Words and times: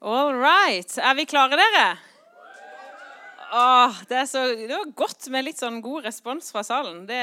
All 0.00 0.34
right. 0.34 0.98
Er 0.98 1.14
vi 1.14 1.24
klare, 1.24 1.56
dere? 1.56 1.96
Åh, 3.52 4.00
det, 4.08 4.26
så, 4.26 4.42
det 4.46 4.68
var 4.68 4.90
godt 4.92 5.28
med 5.32 5.46
litt 5.46 5.60
sånn 5.62 5.78
god 5.80 6.04
respons 6.04 6.50
fra 6.52 6.60
salen. 6.66 7.06
Det, 7.08 7.20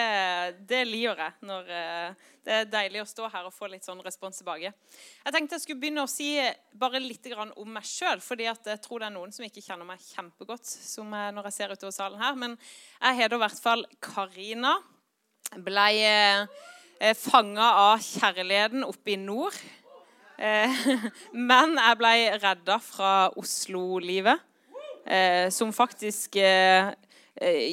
det 0.65 0.79
liker 0.89 1.20
jeg. 1.21 1.36
når 1.46 1.70
eh, 1.70 2.23
Det 2.41 2.55
er 2.55 2.71
deilig 2.71 3.04
å 3.04 3.05
stå 3.12 3.29
her 3.29 3.46
og 3.46 3.54
få 3.54 3.70
litt 3.70 3.86
sånn 3.86 4.01
respons 4.01 4.41
tilbake. 4.41 4.71
Jeg 4.71 5.36
tenkte 5.36 5.59
jeg 5.59 5.65
skulle 5.67 5.83
begynne 5.83 6.07
å 6.07 6.09
si 6.09 6.31
bare 6.73 7.04
litt 7.04 7.29
om 7.38 7.70
meg 7.75 7.86
sjøl. 7.86 8.23
fordi 8.25 8.49
jeg 8.49 8.80
tror 8.82 9.04
det 9.04 9.12
er 9.12 9.16
noen 9.20 9.36
som 9.36 9.46
ikke 9.46 9.62
kjenner 9.62 9.86
meg 9.86 10.02
kjempegodt 10.02 10.66
som 10.66 11.14
jeg, 11.14 11.36
når 11.38 11.52
jeg 11.52 11.58
ser 11.60 11.76
utover 11.76 11.94
salen 11.94 12.26
her. 12.26 12.34
Men 12.34 12.58
jeg 13.04 13.21
heter 13.21 13.38
i 13.38 13.44
hvert 13.44 13.64
fall 13.68 13.86
Karina. 14.02 14.74
Blei 15.62 16.02
eh, 16.08 17.14
fanga 17.21 17.70
av 17.86 18.02
kjærligheten 18.02 18.88
oppe 18.90 19.14
i 19.14 19.21
nord. 19.21 19.62
Eh, 20.38 20.86
men 21.49 21.77
jeg 21.77 21.99
ble 21.99 22.13
redda 22.41 22.79
fra 22.81 23.13
Oslo-livet 23.39 24.39
eh, 25.05 25.49
som 25.53 25.73
faktisk 25.75 26.35
eh, 26.41 26.89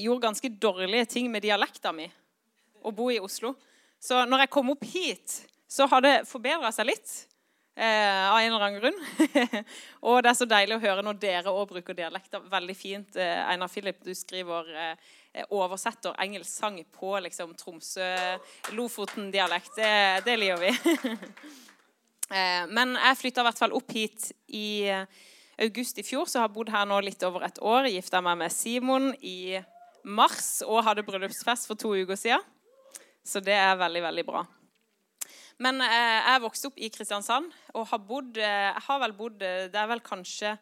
gjorde 0.01 0.27
ganske 0.29 0.49
dårlige 0.61 1.07
ting 1.17 1.27
med 1.33 1.43
dialekta 1.47 1.93
mi 1.93 2.09
å 2.83 2.91
bo 2.97 3.11
i 3.13 3.21
Oslo. 3.21 3.55
Så 4.01 4.25
når 4.29 4.39
jeg 4.45 4.55
kom 4.55 4.71
opp 4.73 4.85
hit, 4.89 5.29
så 5.69 5.87
har 5.91 6.01
det 6.05 6.29
forbedra 6.29 6.73
seg 6.73 6.87
litt. 6.91 7.11
Eh, 7.81 8.33
av 8.33 8.39
en 8.39 8.53
eller 8.53 8.67
annen 8.67 8.81
grunn. 8.81 8.99
og 10.09 10.17
det 10.23 10.31
er 10.31 10.37
så 10.37 10.47
deilig 10.49 10.77
å 10.77 10.83
høre 10.83 11.03
når 11.07 11.17
dere 11.23 11.55
òg 11.55 11.69
bruker 11.71 11.95
dialekter. 11.97 12.41
Veldig 12.51 12.77
fint. 12.77 13.17
Eh, 13.17 13.49
Einar 13.49 13.69
Philip, 13.73 13.99
du 14.05 14.15
skriver 14.17 14.63
eh, 14.75 14.95
oversetter 15.55 16.13
engelsk 16.21 16.51
sang 16.51 16.85
på 16.93 17.21
liksom, 17.25 17.55
Tromsø-Lofoten-dialekt. 17.61 19.73
Det, 19.79 19.93
det 20.27 20.37
liker 20.43 20.61
vi. 20.67 20.73
Men 22.31 22.95
jeg 22.95 23.19
flytta 23.19 23.43
i 23.43 23.47
hvert 23.49 23.59
fall 23.59 23.73
opp 23.75 23.91
hit 23.91 24.29
i 24.55 24.87
august 25.61 25.99
i 25.99 26.05
fjor, 26.07 26.29
så 26.31 26.39
har 26.39 26.47
jeg 26.47 26.55
bodd 26.55 26.71
her 26.71 26.87
nå 26.87 27.01
litt 27.03 27.25
over 27.27 27.43
et 27.47 27.59
år. 27.59 27.89
Gifta 27.91 28.21
meg 28.23 28.39
med 28.39 28.55
Simon 28.55 29.11
i 29.19 29.59
mars 30.05 30.61
og 30.67 30.85
hadde 30.87 31.05
bryllupsfest 31.07 31.69
for 31.69 31.81
to 31.81 31.93
uker 31.99 32.19
siden. 32.19 32.45
Så 33.27 33.43
det 33.45 33.57
er 33.59 33.77
veldig, 33.81 34.03
veldig 34.07 34.25
bra. 34.29 34.45
Men 35.61 35.83
eh, 35.85 36.19
jeg 36.25 36.43
vokste 36.47 36.71
opp 36.71 36.79
i 36.81 36.89
Kristiansand 36.93 37.51
og 37.77 37.91
har 37.91 38.01
bodd 38.01 38.39
eh, 38.41 38.71
Jeg 38.71 38.85
har 38.87 39.01
vel 39.03 39.13
bodd 39.13 39.43
eh, 39.45 39.67
Det 39.69 39.77
er 39.77 39.91
vel 39.91 40.01
kanskje 40.01 40.55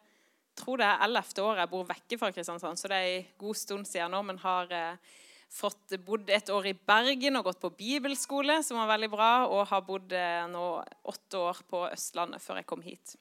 tror 0.58 0.80
det 0.80 0.88
er 0.88 1.04
ellevte 1.06 1.44
året 1.44 1.62
jeg 1.62 1.70
bor 1.70 1.86
vekke 1.86 2.18
fra 2.18 2.32
Kristiansand, 2.34 2.80
så 2.80 2.90
det 2.90 2.96
er 2.98 3.12
en 3.12 3.28
god 3.38 3.58
stund 3.60 3.86
siden 3.86 4.10
nå. 4.10 4.24
Men 4.26 4.40
har 4.42 4.72
eh, 4.74 5.18
fått 5.52 5.96
bodd 6.04 6.28
et 6.30 6.50
år 6.52 6.68
i 6.70 6.76
Bergen 6.76 7.38
og 7.38 7.48
gått 7.48 7.62
på 7.62 7.72
bibelskole, 7.78 8.60
som 8.64 8.80
var 8.80 8.92
veldig 8.92 9.10
bra. 9.12 9.30
Og 9.52 9.66
har 9.70 9.86
bodd 9.86 10.12
eh, 10.16 10.44
nå 10.50 10.66
åtte 11.08 11.40
år 11.40 11.64
på 11.68 11.86
Østlandet 11.90 12.44
før 12.44 12.60
jeg 12.60 12.68
kom 12.68 12.84
hit. 12.84 13.16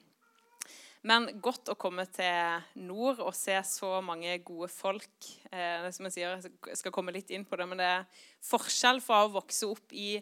Men 1.07 1.29
godt 1.43 1.69
å 1.71 1.77
komme 1.79 2.03
til 2.09 2.81
nord 2.83 3.21
og 3.23 3.35
se 3.37 3.55
så 3.63 3.99
mange 4.03 4.33
gode 4.45 4.67
folk. 4.71 5.29
Eh, 5.51 5.87
som 5.95 6.09
Jeg 6.09 6.17
sier, 6.17 6.35
jeg 6.67 6.79
skal 6.79 6.93
komme 6.95 7.13
litt 7.15 7.31
inn 7.31 7.45
på 7.47 7.59
det, 7.59 7.67
men 7.69 7.79
det 7.79 7.87
er 7.87 8.25
forskjell 8.43 8.99
fra 9.03 9.23
å 9.25 9.31
vokse 9.37 9.69
opp 9.69 9.95
i, 9.95 10.17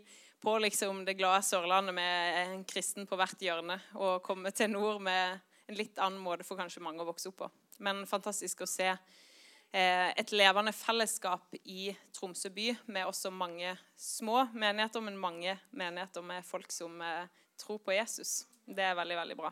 på 0.46 0.58
liksom 0.62 1.02
det 1.08 1.18
glade 1.18 1.42
Sørlandet 1.48 1.96
med 1.96 2.40
en 2.44 2.64
kristen 2.70 3.08
på 3.10 3.18
hvert 3.18 3.42
hjørne 3.42 3.80
og 3.98 4.22
komme 4.26 4.52
til 4.54 4.70
nord 4.76 5.00
med 5.02 5.40
en 5.66 5.80
litt 5.80 5.98
annen 5.98 6.22
måte 6.22 6.46
for 6.46 6.60
kanskje 6.60 6.84
mange 6.86 7.02
å 7.02 7.08
vokse 7.08 7.32
opp 7.32 7.40
på. 7.40 7.50
Men 7.82 8.04
fantastisk 8.06 8.62
å 8.62 8.70
se 8.70 8.92
et 9.76 10.32
levende 10.32 10.72
fellesskap 10.72 11.56
i 11.68 11.90
Tromsø 12.16 12.50
by 12.54 12.70
med 12.88 13.10
også 13.10 13.30
mange 13.34 13.74
små 14.00 14.46
menigheter, 14.54 15.04
men 15.04 15.18
mange 15.20 15.58
menigheter 15.72 16.24
med 16.24 16.46
folk 16.48 16.72
som 16.72 17.02
eh, 17.02 17.28
tror 17.60 17.78
på 17.84 17.92
Jesus. 17.92 18.46
Det 18.66 18.84
er 18.84 18.96
veldig, 18.96 19.18
veldig 19.18 19.38
bra. 19.38 19.52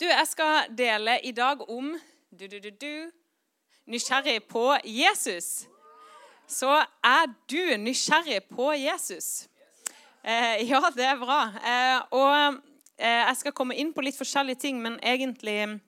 Du, 0.00 0.04
jeg 0.04 0.26
skal 0.28 0.70
dele 0.76 1.18
i 1.24 1.32
dag 1.32 1.62
om 1.70 1.94
du, 2.30 2.46
du, 2.46 2.70
du, 2.70 3.10
nysgjerrig 3.86 4.42
på 4.48 4.76
Jesus. 4.84 5.66
Så 6.46 6.70
er 7.04 7.26
du 7.50 7.76
nysgjerrig 7.80 8.42
på 8.50 8.72
Jesus? 8.72 9.48
Eh, 10.22 10.62
ja, 10.70 10.82
det 10.94 11.06
er 11.06 11.20
bra. 11.20 11.40
Eh, 11.58 12.00
og 12.10 12.60
eh, 12.98 13.22
jeg 13.22 13.36
skal 13.40 13.54
komme 13.56 13.76
inn 13.78 13.92
på 13.94 14.04
litt 14.04 14.18
forskjellige 14.18 14.62
ting, 14.66 14.82
men 14.82 14.98
egentlig 15.02 15.78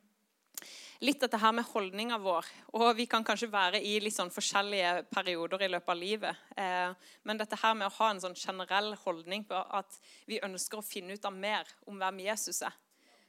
litt 1.04 1.20
dette 1.22 1.38
her 1.38 1.54
med 1.54 1.66
holdninga 1.68 2.18
vår. 2.22 2.48
Og 2.78 2.88
vi 2.98 3.06
kan 3.10 3.24
kanskje 3.26 3.50
være 3.52 3.80
i 3.84 3.98
litt 4.02 4.16
sånn 4.16 4.32
forskjellige 4.34 5.04
perioder 5.12 5.62
i 5.62 5.70
løpet 5.70 5.94
av 5.94 6.00
livet. 6.00 6.42
Eh, 6.58 7.12
men 7.22 7.38
dette 7.38 7.58
her 7.60 7.76
med 7.78 7.88
å 7.88 7.96
ha 8.00 8.10
en 8.10 8.22
sånn 8.24 8.36
generell 8.38 8.94
holdning 9.04 9.46
på 9.48 9.60
at 9.78 10.00
vi 10.26 10.42
ønsker 10.42 10.80
å 10.80 10.86
finne 10.86 11.14
ut 11.14 11.28
av 11.28 11.34
mer 11.36 11.70
om 11.86 11.98
hvem 12.00 12.24
Jesus 12.26 12.62
er. 12.66 12.74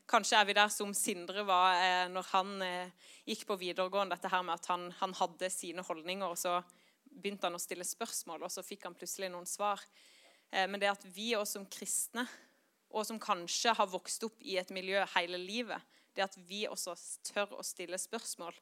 Kanskje 0.10 0.40
er 0.40 0.48
vi 0.50 0.56
der 0.58 0.72
som 0.74 0.90
Sindre 0.98 1.44
var 1.46 1.78
eh, 1.78 2.08
når 2.10 2.30
han 2.32 2.54
eh, 2.66 3.10
gikk 3.30 3.46
på 3.46 3.60
videregående. 3.62 4.18
Dette 4.18 4.32
her 4.34 4.42
med 4.46 4.56
at 4.58 4.70
han, 4.72 4.88
han, 4.98 5.14
hadde 5.20 5.52
sine 5.54 5.86
holdninger, 5.86 6.26
og 6.26 6.40
så 6.40 6.56
begynte 7.10 7.46
han 7.46 7.58
å 7.58 7.62
stille 7.62 7.86
spørsmål, 7.86 8.48
og 8.48 8.54
så 8.54 8.66
fikk 8.66 8.88
han 8.88 8.98
plutselig 8.98 9.30
noen 9.30 9.46
svar. 9.50 9.84
Eh, 10.50 10.66
men 10.66 10.82
det 10.82 10.90
at 10.90 11.06
vi 11.14 11.36
òg 11.38 11.46
som 11.46 11.68
kristne, 11.70 12.26
og 12.90 13.06
som 13.06 13.22
kanskje 13.22 13.76
har 13.78 13.90
vokst 13.92 14.26
opp 14.26 14.42
i 14.42 14.58
et 14.58 14.74
miljø 14.74 15.04
hele 15.14 15.38
livet, 15.38 15.99
det 16.16 16.26
at 16.26 16.38
vi 16.50 16.66
også 16.70 16.96
tør 17.30 17.60
å 17.60 17.66
stille 17.66 18.00
spørsmål. 18.00 18.56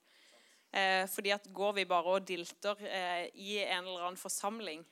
Eh, 0.71 1.05
fordi 1.09 1.31
at 1.35 1.47
går 1.55 1.77
vi 1.79 1.87
bare 1.87 2.17
og 2.17 2.27
dilter 2.27 2.81
eh, 2.83 3.27
i 3.39 3.57
en 3.63 3.85
eller 3.85 4.09
annen 4.09 4.19
forsamling, 4.19 4.83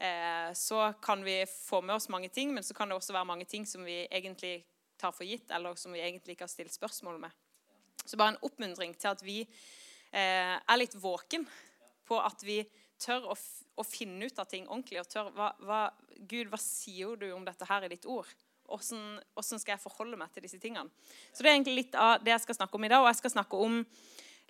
eh, 0.00 0.50
så 0.56 0.92
kan 1.02 1.24
vi 1.24 1.42
få 1.50 1.82
med 1.84 1.98
oss 1.98 2.08
mange 2.08 2.30
ting, 2.32 2.54
men 2.54 2.64
så 2.64 2.74
kan 2.74 2.88
det 2.88 2.96
også 2.96 3.14
være 3.16 3.28
mange 3.28 3.44
ting 3.44 3.66
som 3.68 3.84
vi 3.84 4.02
egentlig 4.08 4.62
tar 5.00 5.12
for 5.16 5.28
gitt, 5.28 5.50
eller 5.50 5.76
som 5.80 5.92
vi 5.92 6.02
egentlig 6.02 6.36
ikke 6.36 6.48
har 6.48 6.52
stilt 6.52 6.74
spørsmål 6.74 7.20
med. 7.20 7.36
Så 8.04 8.16
bare 8.16 8.34
en 8.34 8.44
oppmuntring 8.48 8.94
til 8.96 9.12
at 9.12 9.24
vi 9.24 9.40
eh, 9.44 10.56
er 10.56 10.80
litt 10.80 10.96
våken 10.96 11.46
på 12.08 12.18
at 12.20 12.42
vi 12.44 12.62
tør 13.00 13.30
å, 13.32 13.36
å, 13.80 13.86
finne 13.86 14.28
ut 14.28 14.40
av 14.40 14.48
ting 14.50 14.66
ordentlig. 14.68 15.00
og 15.00 15.08
tør, 15.08 15.30
hva, 15.36 15.52
hva, 15.64 15.82
Gud, 16.28 16.50
hva 16.52 16.60
sier 16.60 17.16
du 17.20 17.30
om 17.32 17.46
dette 17.46 17.68
her 17.68 17.86
i 17.86 17.92
ditt 17.92 18.08
ord? 18.08 18.28
Hvordan, 18.70 19.20
hvordan, 19.34 19.60
skal 19.60 19.74
jeg 19.74 19.82
forholde 19.82 20.18
meg 20.20 20.30
til 20.32 20.46
disse 20.46 20.60
tingene? 20.62 20.90
Så 21.34 21.42
Det 21.42 21.50
er 21.50 21.56
egentlig 21.56 21.76
litt 21.82 21.94
av 21.98 22.22
det 22.22 22.34
jeg 22.34 22.44
skal 22.46 22.60
snakke 22.62 22.78
om 22.78 22.86
i 22.86 22.90
dag. 22.92 23.02
Og 23.02 23.10
jeg 23.10 23.20
skal 23.20 23.34
snakke 23.34 23.60
om 23.66 23.80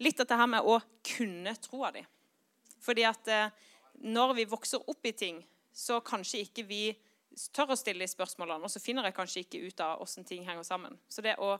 litt 0.00 0.20
av 0.20 0.28
det 0.28 0.40
her 0.40 0.48
med 0.48 0.66
å 0.66 0.78
kunne 1.04 1.54
troa 1.60 1.92
di. 1.94 2.02
Fordi 2.80 3.04
at 3.08 3.28
eh, 3.28 3.52
når 4.00 4.34
vi 4.38 4.48
vokser 4.48 4.88
opp 4.88 5.06
i 5.06 5.12
ting, 5.16 5.42
så 5.72 6.00
kanskje 6.04 6.44
ikke 6.46 6.64
vi 6.68 6.82
tør 7.54 7.74
å 7.74 7.78
stille 7.78 8.02
de 8.02 8.10
spørsmålene, 8.10 8.66
og 8.66 8.72
så 8.72 8.82
finner 8.82 9.06
jeg 9.06 9.16
kanskje 9.16 9.44
ikke 9.44 9.60
ut 9.68 9.82
av 9.84 10.00
hvordan 10.00 10.26
ting 10.26 10.46
henger 10.48 10.66
sammen. 10.66 10.96
Så 11.08 11.22
det 11.24 11.36
å 11.38 11.54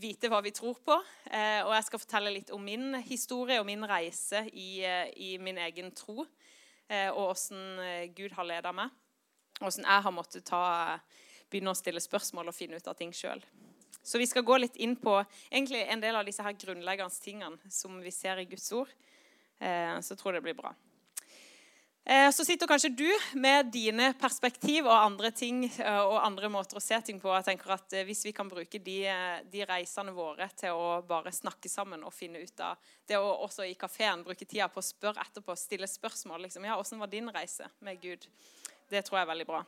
vite 0.00 0.30
hva 0.30 0.38
vi 0.44 0.52
tror 0.54 0.78
på, 0.86 0.96
eh, 1.26 1.60
og 1.64 1.72
jeg 1.74 1.86
skal 1.88 2.02
fortelle 2.04 2.34
litt 2.36 2.52
om 2.54 2.62
min 2.62 3.00
historie 3.02 3.58
og 3.60 3.66
min 3.66 3.82
reise 3.90 4.44
i, 4.52 4.84
eh, 4.86 5.10
i 5.16 5.34
min 5.42 5.58
egen 5.58 5.90
tro, 5.96 6.26
og 6.84 7.22
hvordan 7.30 8.10
Gud 8.12 8.34
har 8.36 8.44
ledet 8.44 8.70
meg, 8.76 8.90
og 9.56 9.64
hvordan 9.64 9.86
jeg 9.88 10.02
har 10.04 10.12
måttet 10.12 10.44
ta, 10.44 10.64
begynne 11.54 11.72
å 11.72 11.78
stille 11.78 12.02
spørsmål 12.02 12.50
og 12.50 12.56
finne 12.56 12.82
ut 12.82 12.90
av 12.90 12.98
ting 12.98 13.14
sjøl. 13.14 13.42
Så 14.04 14.20
vi 14.20 14.26
skal 14.28 14.44
gå 14.44 14.58
litt 14.60 14.76
inn 14.82 14.98
på 15.00 15.16
egentlig 15.48 15.86
en 15.88 16.02
del 16.02 16.18
av 16.18 16.26
disse 16.26 16.44
her 16.44 16.58
grunnleggende 16.58 17.22
tingene 17.24 17.72
som 17.72 18.02
vi 18.02 18.12
ser 18.12 18.42
i 18.42 18.48
Guds 18.50 18.66
ord. 18.76 18.90
Så 20.04 20.18
tror 20.18 20.34
jeg 20.34 20.42
det 20.42 20.48
blir 20.50 20.58
bra. 20.58 20.74
Eh, 22.06 22.30
så 22.30 22.44
sitter 22.44 22.66
kanskje 22.68 22.88
du 22.88 23.08
med 23.32 23.70
dine 23.72 24.10
perspektiv 24.20 24.84
og 24.84 24.92
andre 24.92 25.30
ting 25.32 25.62
eh, 25.64 26.00
og 26.04 26.18
andre 26.20 26.50
måter 26.52 26.76
å 26.76 26.82
se 26.84 26.98
ting 27.00 27.20
på. 27.20 27.30
Jeg 27.32 27.46
tenker 27.46 27.72
at 27.78 27.94
eh, 27.96 28.04
Hvis 28.04 28.26
vi 28.26 28.32
kan 28.36 28.50
bruke 28.50 28.76
de, 28.76 28.98
de 29.48 29.64
reisene 29.64 30.12
våre 30.12 30.50
til 30.52 30.76
å 30.76 30.98
bare 31.08 31.32
snakke 31.32 31.70
sammen 31.72 32.04
og 32.04 32.12
finne 32.12 32.44
ut 32.44 32.60
av 32.60 32.76
Det 33.08 33.16
å 33.16 33.30
også 33.46 33.64
i 33.64 33.72
kafeen 33.80 34.20
bruke 34.26 34.44
tida 34.44 34.68
på 34.68 34.82
å 34.82 34.84
spørre 34.84 35.24
etterpå, 35.24 35.56
stille 35.56 35.88
spørsmål 35.88 36.44
liksom, 36.44 36.68
ja, 36.68 36.76
'Åssen 36.76 37.00
var 37.00 37.08
din 37.08 37.32
reise 37.32 37.70
med 37.80 38.02
Gud?' 38.02 38.28
Det 38.90 39.00
tror 39.00 39.18
jeg 39.18 39.24
er 39.24 39.32
veldig 39.32 39.48
bra. 39.48 39.64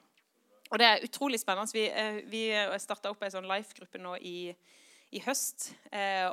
Og 0.71 0.81
det 0.83 0.87
er 0.87 1.05
utrolig 1.07 1.39
spennende. 1.39 1.71
Vi, 1.75 1.85
vi 2.31 2.43
starta 2.83 3.13
opp 3.13 3.23
ei 3.23 3.31
sånn 3.31 3.47
life-gruppe 3.47 4.01
nå 4.03 4.17
i, 4.19 4.51
i 5.15 5.23
høst 5.23 5.69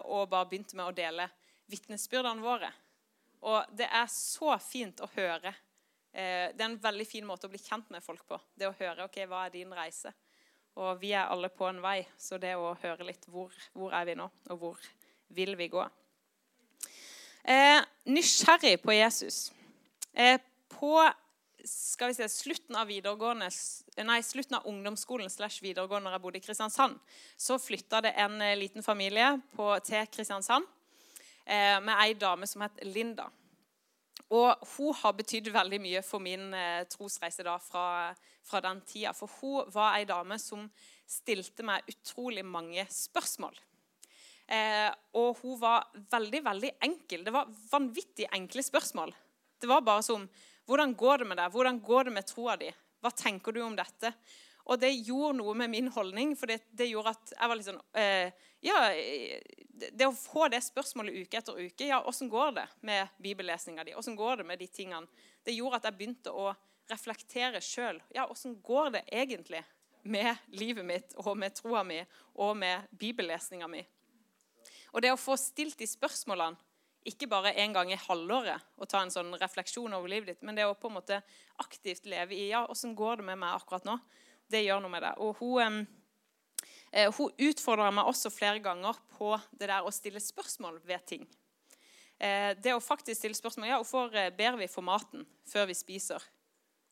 og 0.10 0.32
bare 0.32 0.48
begynte 0.50 0.80
med 0.80 0.90
å 0.90 0.96
dele 0.98 1.28
vitnesbyrdene 1.70 2.42
våre. 2.42 2.72
Og 3.46 3.70
det 3.78 3.86
er 3.94 4.10
så 4.10 4.56
fint 4.64 5.04
å 5.06 5.12
høre 5.14 5.54
Eh, 6.14 6.52
det 6.54 6.62
er 6.62 6.70
en 6.70 6.78
veldig 6.78 7.06
fin 7.10 7.26
måte 7.26 7.48
å 7.48 7.52
bli 7.52 7.58
kjent 7.58 7.90
med 7.90 8.04
folk 8.06 8.22
på. 8.30 8.38
Det 8.54 8.68
å 8.70 8.76
høre 8.78 9.08
ok, 9.08 9.24
hva 9.30 9.48
er 9.48 9.56
din 9.56 9.74
reise. 9.74 10.14
Og 10.78 11.00
vi 11.02 11.10
er 11.18 11.30
alle 11.30 11.50
på 11.54 11.66
en 11.66 11.82
vei, 11.82 12.04
så 12.18 12.38
det 12.42 12.54
å 12.58 12.76
høre 12.84 13.08
litt 13.08 13.26
hvor, 13.30 13.54
hvor 13.74 13.94
er 13.98 14.06
vi 14.10 14.16
nå, 14.18 14.28
og 14.54 14.62
hvor 14.62 14.88
vil 15.34 15.58
vi 15.58 15.70
gå. 15.74 15.84
Eh, 17.50 17.82
nysgjerrig 18.10 18.78
på 18.82 18.94
Jesus. 18.94 19.48
Eh, 20.14 20.38
på 20.70 20.94
skal 21.64 22.12
vi 22.12 22.18
se, 22.18 22.28
slutten 22.30 22.76
av, 22.76 22.90
nei, 22.90 24.22
slutten 24.24 24.58
av 24.58 24.68
ungdomsskolen 24.68 25.32
slash 25.32 25.64
videregående 25.64 26.10
når 26.10 26.18
jeg 26.18 26.24
bodde 26.26 26.42
i 26.42 26.44
Kristiansand, 26.44 26.98
så 27.38 27.60
flytta 27.62 28.02
det 28.04 28.16
en 28.20 28.42
eh, 28.42 28.58
liten 28.60 28.84
familie 28.84 29.38
på, 29.56 29.70
til 29.86 30.10
Kristiansand 30.12 30.68
eh, 31.46 31.80
med 31.80 31.96
ei 31.96 32.14
dame 32.20 32.50
som 32.50 32.66
het 32.66 32.84
Linda. 32.88 33.30
Og 34.34 34.64
hun 34.76 34.96
har 34.98 35.14
betydd 35.18 35.52
veldig 35.54 35.80
mye 35.84 36.02
for 36.06 36.24
min 36.24 36.54
eh, 36.58 36.86
trosreise 36.90 37.46
da, 37.46 37.58
fra, 37.62 38.14
fra, 38.46 38.62
den 38.66 38.82
tida. 38.88 39.14
For 39.16 39.30
hun 39.40 39.70
var 39.74 39.98
ei 39.98 40.08
dame 40.10 40.40
som 40.42 40.66
stilte 41.10 41.66
meg 41.66 41.86
utrolig 41.92 42.46
mange 42.46 42.86
spørsmål. 42.90 43.54
Eh, 44.48 44.90
og 45.20 45.38
hun 45.44 45.60
var 45.62 45.86
veldig, 46.12 46.42
veldig 46.46 46.72
enkel. 46.88 47.28
Det 47.28 47.36
var 47.36 47.52
vanvittig 47.72 48.28
enkle 48.34 48.66
spørsmål. 48.66 49.14
Det 49.62 49.70
var 49.70 49.86
bare 49.86 50.04
som 50.04 50.26
Hvordan 50.70 50.96
går 50.96 51.24
det 51.24 51.28
med 51.28 51.40
deg? 51.42 51.52
Hvordan 51.52 51.80
går 51.84 52.08
det 52.08 52.16
med 52.16 52.28
troa 52.28 52.56
di? 52.60 52.70
Hva 53.04 53.12
tenker 53.12 53.56
du 53.56 53.62
om 53.66 53.76
dette? 53.76 54.14
Og 54.72 54.80
det 54.80 54.94
gjorde 55.04 55.36
noe 55.42 55.54
med 55.60 55.72
min 55.74 55.90
holdning, 55.92 56.38
for 56.40 56.48
det, 56.48 56.62
det 56.72 56.88
gjorde 56.88 57.12
at 57.12 57.34
jeg 57.36 57.52
var 57.52 57.60
litt 57.60 57.68
sånn 57.68 57.82
eh, 58.00 58.32
Ja, 58.64 58.78
det 59.92 60.08
å 60.08 60.16
få 60.16 60.48
det 60.52 60.62
spørsmålet 60.64 61.18
uke 61.26 61.42
etter 61.42 61.58
uke 61.60 61.90
Ja, 61.90 62.00
åssen 62.08 62.30
går 62.32 62.54
det 62.56 62.68
med 62.88 63.12
bibellesninga 63.24 63.84
di? 63.84 63.96
Åssen 64.00 64.16
går 64.16 64.40
det 64.40 64.48
med 64.48 64.64
de 64.64 64.70
tingene? 64.72 65.28
Det 65.44 65.56
gjorde 65.58 65.82
at 65.82 65.90
jeg 65.90 65.98
begynte 66.00 66.32
å 66.32 66.54
reflektere 66.88 67.60
sjøl. 67.64 68.00
Ja, 68.16 68.28
åssen 68.32 68.56
går 68.64 68.94
det 68.96 69.04
egentlig 69.12 69.64
med 70.04 70.36
livet 70.56 70.88
mitt 70.88 71.16
og 71.20 71.36
med 71.40 71.56
troa 71.60 71.84
mi 71.88 72.00
og 72.40 72.56
med 72.60 72.88
bibellesninga 73.00 73.68
mi? 73.72 73.84
Og 74.94 75.04
det 75.04 75.12
å 75.12 75.20
få 75.20 75.36
stilt 75.40 75.76
de 75.80 75.88
spørsmålene, 75.90 76.56
ikke 77.08 77.28
bare 77.32 77.54
en 77.64 77.74
gang 77.76 77.92
i 77.92 78.00
halvåret 78.00 78.64
å 78.80 78.88
ta 78.90 79.02
en 79.04 79.12
sånn 79.14 79.34
refleksjon 79.40 79.94
over 79.96 80.12
livet 80.12 80.34
ditt, 80.34 80.46
men 80.46 80.56
det 80.58 80.68
å 80.68 80.76
på 80.78 80.90
en 80.92 80.98
måte 80.98 81.20
aktivt 81.64 82.08
leve 82.10 82.36
i 82.38 82.50
ja, 82.52 82.64
åssen 82.70 82.96
går 82.96 83.22
det 83.22 83.28
med 83.32 83.42
meg 83.42 83.58
akkurat 83.58 83.86
nå, 83.88 83.98
det 84.52 84.64
gjør 84.66 84.84
noe 84.84 84.94
med 84.94 85.04
det. 85.06 85.14
Og 85.24 85.40
hun, 85.40 85.82
eh, 86.92 87.12
hun 87.18 87.48
utfordra 87.50 87.90
meg 87.92 88.10
også 88.10 88.32
flere 88.34 88.62
ganger 88.64 89.00
på 89.18 89.34
det 89.52 89.70
der 89.72 89.84
å 89.84 89.94
stille 89.94 90.22
spørsmål 90.24 90.80
ved 90.86 91.06
ting. 91.10 91.28
Eh, 92.20 92.54
det 92.56 92.76
å 92.76 92.84
faktisk 92.84 93.20
stille 93.20 93.36
spørsmål 93.36 93.68
ja, 93.68 93.82
Hvorfor 93.82 94.14
eh, 94.16 94.32
ber 94.32 94.56
vi 94.60 94.70
for 94.72 94.86
maten 94.86 95.26
før 95.50 95.68
vi 95.68 95.76
spiser? 95.76 96.24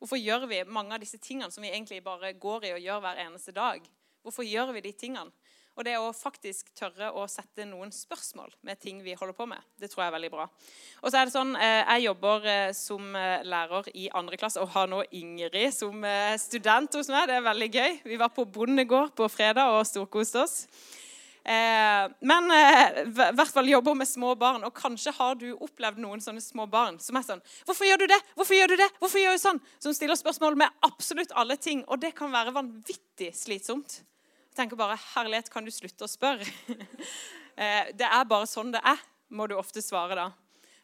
Hvorfor 0.02 0.18
gjør 0.18 0.48
vi 0.50 0.64
mange 0.66 0.96
av 0.96 1.00
disse 1.00 1.20
tingene 1.22 1.52
som 1.54 1.62
vi 1.62 1.70
egentlig 1.70 2.02
bare 2.04 2.32
går 2.34 2.66
i 2.66 2.72
og 2.74 2.82
gjør 2.82 3.04
hver 3.04 3.20
eneste 3.22 3.54
dag? 3.54 3.84
Hvorfor 4.22 4.44
gjør 4.46 4.72
vi 4.74 4.82
de 4.84 4.92
tingene? 4.98 5.30
Og 5.72 5.86
det 5.86 5.94
å 5.96 6.10
faktisk 6.12 6.68
tørre 6.76 7.08
å 7.16 7.24
sette 7.30 7.64
noen 7.64 7.92
spørsmål 7.94 8.50
med 8.68 8.80
ting 8.80 8.98
vi 9.04 9.14
holder 9.16 9.36
på 9.36 9.46
med, 9.48 9.60
det 9.80 9.88
tror 9.88 10.04
jeg 10.04 10.10
er 10.10 10.16
veldig 10.18 10.30
bra. 10.34 10.44
Og 11.00 11.06
så 11.08 11.20
er 11.20 11.28
det 11.28 11.32
sånn, 11.32 11.54
eh, 11.56 11.80
Jeg 11.92 12.04
jobber 12.04 12.44
eh, 12.46 12.72
som 12.76 13.16
eh, 13.16 13.44
lærer 13.48 13.88
i 13.96 14.10
andre 14.12 14.36
klasse 14.36 14.60
og 14.60 14.68
har 14.74 14.90
nå 14.90 15.00
Ingrid 15.16 15.72
som 15.72 16.04
student 16.38 16.92
hos 16.98 17.08
meg. 17.08 17.28
Det 17.28 17.38
er 17.38 17.46
veldig 17.46 17.70
gøy. 17.72 17.96
Vi 18.04 18.20
var 18.20 18.28
på 18.34 18.44
bondegård 18.44 19.14
på 19.16 19.28
fredag 19.32 19.72
og 19.72 19.86
storkoste 19.88 20.42
oss. 20.42 20.66
Men 21.42 22.52
i 22.54 23.08
hvert 23.10 23.50
fall 23.50 23.66
jobber 23.66 23.96
med 23.98 24.06
små 24.06 24.36
barn, 24.38 24.62
og 24.62 24.76
kanskje 24.76 25.10
har 25.16 25.34
du 25.34 25.48
opplevd 25.56 25.98
noen 25.98 26.22
sånne 26.22 26.40
små 26.40 26.68
barn 26.70 27.00
som 27.02 27.16
er 27.18 27.26
sånn 27.26 27.42
'Hvorfor 27.66 27.88
gjør 27.88 27.98
du 27.98 28.06
det? 28.06 28.20
Hvorfor 28.36 28.54
gjør 28.54 28.68
du 28.68 28.76
det? 28.76 28.90
Hvorfor 29.00 29.18
gjør 29.18 29.34
du 29.34 29.42
sånn?' 29.42 29.60
Som 29.80 29.92
stiller 29.92 30.14
spørsmål 30.14 30.56
med 30.56 30.70
absolutt 30.82 31.32
alle 31.34 31.56
ting. 31.56 31.84
Og 31.88 31.98
det 31.98 32.14
kan 32.14 32.30
være 32.30 32.54
vanvittig 32.54 33.34
slitsomt. 33.34 34.02
Jeg 34.52 34.58
tenker 34.58 34.76
bare 34.76 34.98
Herlighet, 35.14 35.48
kan 35.48 35.64
du 35.64 35.72
slutte 35.72 36.04
å 36.04 36.10
spørre? 36.10 36.48
Eh, 37.52 37.90
det 37.92 38.06
er 38.08 38.22
bare 38.24 38.46
sånn 38.48 38.70
det 38.72 38.80
er, 38.80 38.96
må 39.36 39.44
du 39.44 39.52
ofte 39.60 39.82
svare 39.84 40.16
da. 40.16 40.22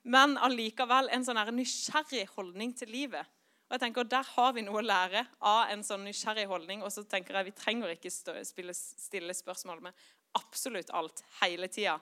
Men 0.04 0.34
allikevel 0.36 1.06
en 1.16 1.22
sånn 1.24 1.38
nysgjerrig 1.56 2.26
holdning 2.34 2.74
til 2.76 2.90
livet. 2.92 3.24
Og 3.68 3.72
jeg 3.72 3.80
tenker, 3.86 4.04
Der 4.04 4.28
har 4.34 4.52
vi 4.52 4.66
noe 4.66 4.82
å 4.82 4.84
lære 4.84 5.22
av 5.40 5.72
en 5.72 5.80
sånn 5.82 6.04
nysgjerrig 6.04 6.44
holdning. 6.50 6.82
Og 6.84 6.92
så 6.92 7.06
tenker 7.08 7.38
jeg 7.38 7.48
vi 7.48 7.54
trenger 7.56 7.94
ikke 7.94 8.12
stille 8.12 9.34
spørsmål 9.34 9.80
med 9.88 10.04
absolutt 10.36 10.92
alt 10.92 11.22
hele 11.40 11.70
tida. 11.72 11.96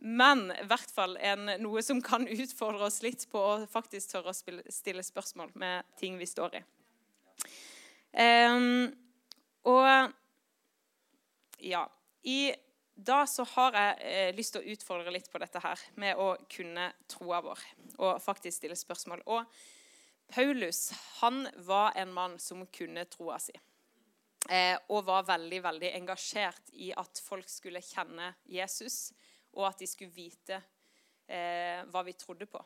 Men 0.00 0.46
i 0.56 0.64
hvert 0.70 0.92
fall 0.96 1.18
en, 1.20 1.52
noe 1.60 1.84
som 1.84 2.00
kan 2.00 2.24
utfordre 2.24 2.88
oss 2.88 3.02
litt 3.04 3.26
på 3.28 3.44
å 3.44 3.66
faktisk 3.68 4.14
tørre 4.14 4.32
å 4.32 4.38
stille 4.72 5.04
spørsmål 5.04 5.52
med 5.52 5.84
ting 6.00 6.16
vi 6.16 6.32
står 6.32 6.62
i. 6.62 6.64
Um, 8.16 8.88
og 9.68 10.16
ja. 11.58 11.84
I 12.22 12.54
dag 12.94 13.28
så 13.30 13.44
har 13.54 13.76
jeg 13.78 13.98
eh, 14.10 14.30
lyst 14.36 14.56
til 14.56 14.64
å 14.64 14.74
utfordre 14.74 15.12
litt 15.14 15.30
på 15.30 15.40
dette 15.42 15.62
her 15.62 15.82
med 16.00 16.18
å 16.18 16.32
kunne 16.50 16.90
troa 17.10 17.40
vår 17.44 17.62
og 17.98 18.22
faktisk 18.22 18.58
stille 18.58 18.78
spørsmål. 18.78 19.22
Og 19.26 19.44
Paulus 20.34 20.88
han 21.20 21.46
var 21.66 21.94
en 21.96 22.12
mann 22.12 22.38
som 22.42 22.66
kunne 22.74 23.06
troa 23.10 23.38
si. 23.42 23.54
Eh, 24.48 24.76
og 24.88 25.06
var 25.08 25.26
veldig 25.28 25.60
veldig 25.64 25.92
engasjert 25.98 26.72
i 26.80 26.90
at 26.96 27.20
folk 27.20 27.48
skulle 27.50 27.82
kjenne 27.84 28.32
Jesus, 28.48 29.10
og 29.56 29.66
at 29.68 29.80
de 29.82 29.88
skulle 29.90 30.14
vite 30.14 30.60
eh, 31.28 31.84
hva 31.90 32.04
vi 32.06 32.14
trodde 32.16 32.48
på. 32.48 32.62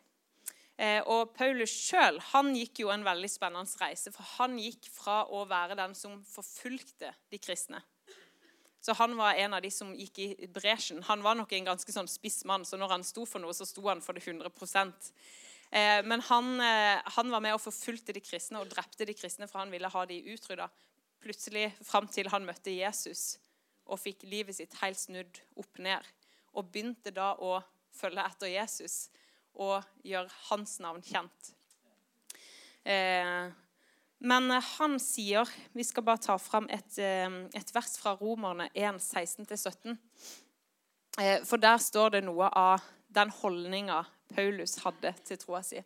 Eh, 0.77 1.01
og 1.11 1.33
Paulus 1.37 1.73
sjøl 1.73 2.21
gikk 2.57 2.83
jo 2.85 2.93
en 2.93 3.05
veldig 3.07 3.31
spennende 3.31 3.83
reise. 3.83 4.13
For 4.15 4.27
han 4.39 4.59
gikk 4.61 4.89
fra 4.93 5.23
å 5.29 5.45
være 5.49 5.79
den 5.79 5.97
som 5.99 6.21
forfulgte 6.27 7.13
de 7.31 7.41
kristne, 7.43 7.83
så 8.83 8.93
han 8.99 9.17
var 9.17 9.39
en 9.39 9.55
av 9.55 9.63
de 9.63 9.71
som 9.71 9.93
gikk 9.95 10.19
i 10.19 10.49
bresjen. 10.51 11.03
Han 11.07 11.23
var 11.23 11.37
nok 11.39 11.53
en 11.55 11.69
ganske 11.71 11.93
sånn 11.95 12.11
spiss 12.11 12.41
mann, 12.51 12.65
så 12.67 12.79
når 12.81 12.97
han 12.97 13.05
sto 13.07 13.23
for 13.31 13.43
noe, 13.43 13.55
så 13.55 13.67
sto 13.69 13.85
han 13.87 14.03
for 14.03 14.19
det 14.19 14.25
100 14.27 14.51
eh, 15.71 16.03
Men 16.03 16.25
han, 16.27 16.49
eh, 16.61 16.99
han, 17.15 17.31
var 17.31 17.45
med 17.45 17.55
og 17.55 17.63
forfulgte 17.63 18.13
de 18.17 18.21
kristne 18.21 18.59
og 18.59 18.73
drepte 18.73 19.07
de 19.07 19.15
kristne, 19.15 19.47
for 19.47 19.63
han 19.63 19.71
ville 19.71 19.87
ha 19.87 20.05
de 20.11 20.19
utrydda. 20.35 20.67
Plutselig 21.23 21.69
fram 21.87 22.11
til 22.11 22.33
han 22.35 22.43
møtte 22.43 22.75
Jesus 22.75 23.39
og 23.87 24.01
fikk 24.03 24.27
livet 24.27 24.59
sitt 24.59 24.75
helt 24.83 24.99
snudd 24.99 25.39
opp 25.55 25.79
ned. 25.79 26.03
Og 26.59 26.67
begynte 26.75 27.15
da 27.15 27.37
å 27.39 27.61
følge 27.95 28.27
etter 28.27 28.51
Jesus 28.51 29.05
og 29.63 29.79
gjøre 30.03 30.31
hans 30.49 30.81
navn 30.83 31.07
kjent. 31.07 31.55
Eh, 32.83 33.47
men 34.23 34.51
eh, 34.51 34.71
han 34.79 34.99
sier 35.03 35.49
Vi 35.73 35.85
skal 35.85 36.05
bare 36.07 36.23
ta 36.23 36.39
fram 36.39 36.69
et, 36.71 36.99
eh, 36.99 37.29
et 37.59 37.75
vers 37.75 37.97
fra 37.99 38.15
Romerne 38.21 38.69
1, 38.75 39.01
16-17. 39.03 39.97
Eh, 41.21 41.43
for 41.45 41.61
der 41.61 41.79
står 41.83 42.17
det 42.17 42.25
noe 42.25 42.49
av 42.49 42.85
den 43.13 43.33
holdninga 43.43 44.05
Paulus 44.33 44.79
hadde 44.85 45.13
til 45.27 45.41
troa 45.43 45.61
si. 45.67 45.83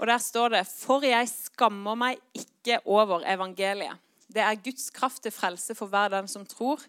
Og 0.00 0.08
der 0.10 0.18
står 0.18 0.56
det 0.56 0.64
For 0.66 1.04
jeg 1.06 1.30
skammer 1.30 1.98
meg 1.98 2.22
ikke 2.34 2.80
over 2.84 3.26
evangeliet. 3.28 4.00
Det 4.26 4.42
er 4.42 4.62
Guds 4.64 4.88
kraft 4.90 5.22
til 5.22 5.34
frelse 5.34 5.76
for 5.78 5.92
hver 5.92 6.10
den 6.10 6.26
som 6.30 6.46
tror, 6.48 6.80